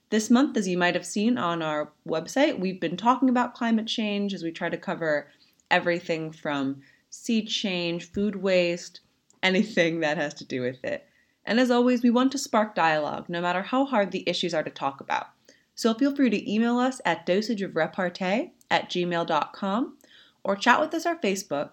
This 0.10 0.30
month, 0.30 0.56
as 0.56 0.68
you 0.68 0.78
might 0.78 0.96
have 0.96 1.06
seen 1.06 1.38
on 1.38 1.62
our 1.62 1.92
website, 2.08 2.60
we've 2.60 2.80
been 2.80 2.98
talking 2.98 3.30
about 3.30 3.56
climate 3.56 3.88
change 3.88 4.34
as 4.34 4.44
we 4.44 4.52
try 4.52 4.70
to 4.70 4.78
cover 4.78 5.28
everything 5.72 6.32
from 6.32 6.82
sea 7.10 7.44
change, 7.44 8.12
food 8.12 8.36
waste, 8.36 9.00
anything 9.42 10.02
that 10.02 10.18
has 10.18 10.34
to 10.36 10.46
do 10.46 10.62
with 10.62 10.84
it. 10.84 11.08
And 11.46 11.60
as 11.60 11.72
always, 11.72 12.04
we 12.04 12.10
want 12.10 12.32
to 12.34 12.38
spark 12.38 12.76
dialogue, 12.76 13.30
no 13.30 13.42
matter 13.42 13.62
how 13.62 13.86
hard 13.86 14.12
the 14.12 14.28
issues 14.28 14.54
are 14.54 14.64
to 14.64 14.70
talk 14.70 15.02
about. 15.02 15.28
So 15.76 15.94
feel 15.94 16.16
free 16.16 16.30
to 16.30 16.52
email 16.52 16.78
us 16.78 17.02
at 17.06 17.26
dosageofrepartee 17.26 18.52
at 18.72 18.90
gmail.com 18.90 19.98
or 20.44 20.56
chat 20.56 20.80
with 20.80 20.94
us 20.94 21.06
on 21.06 21.20
Facebook 21.20 21.70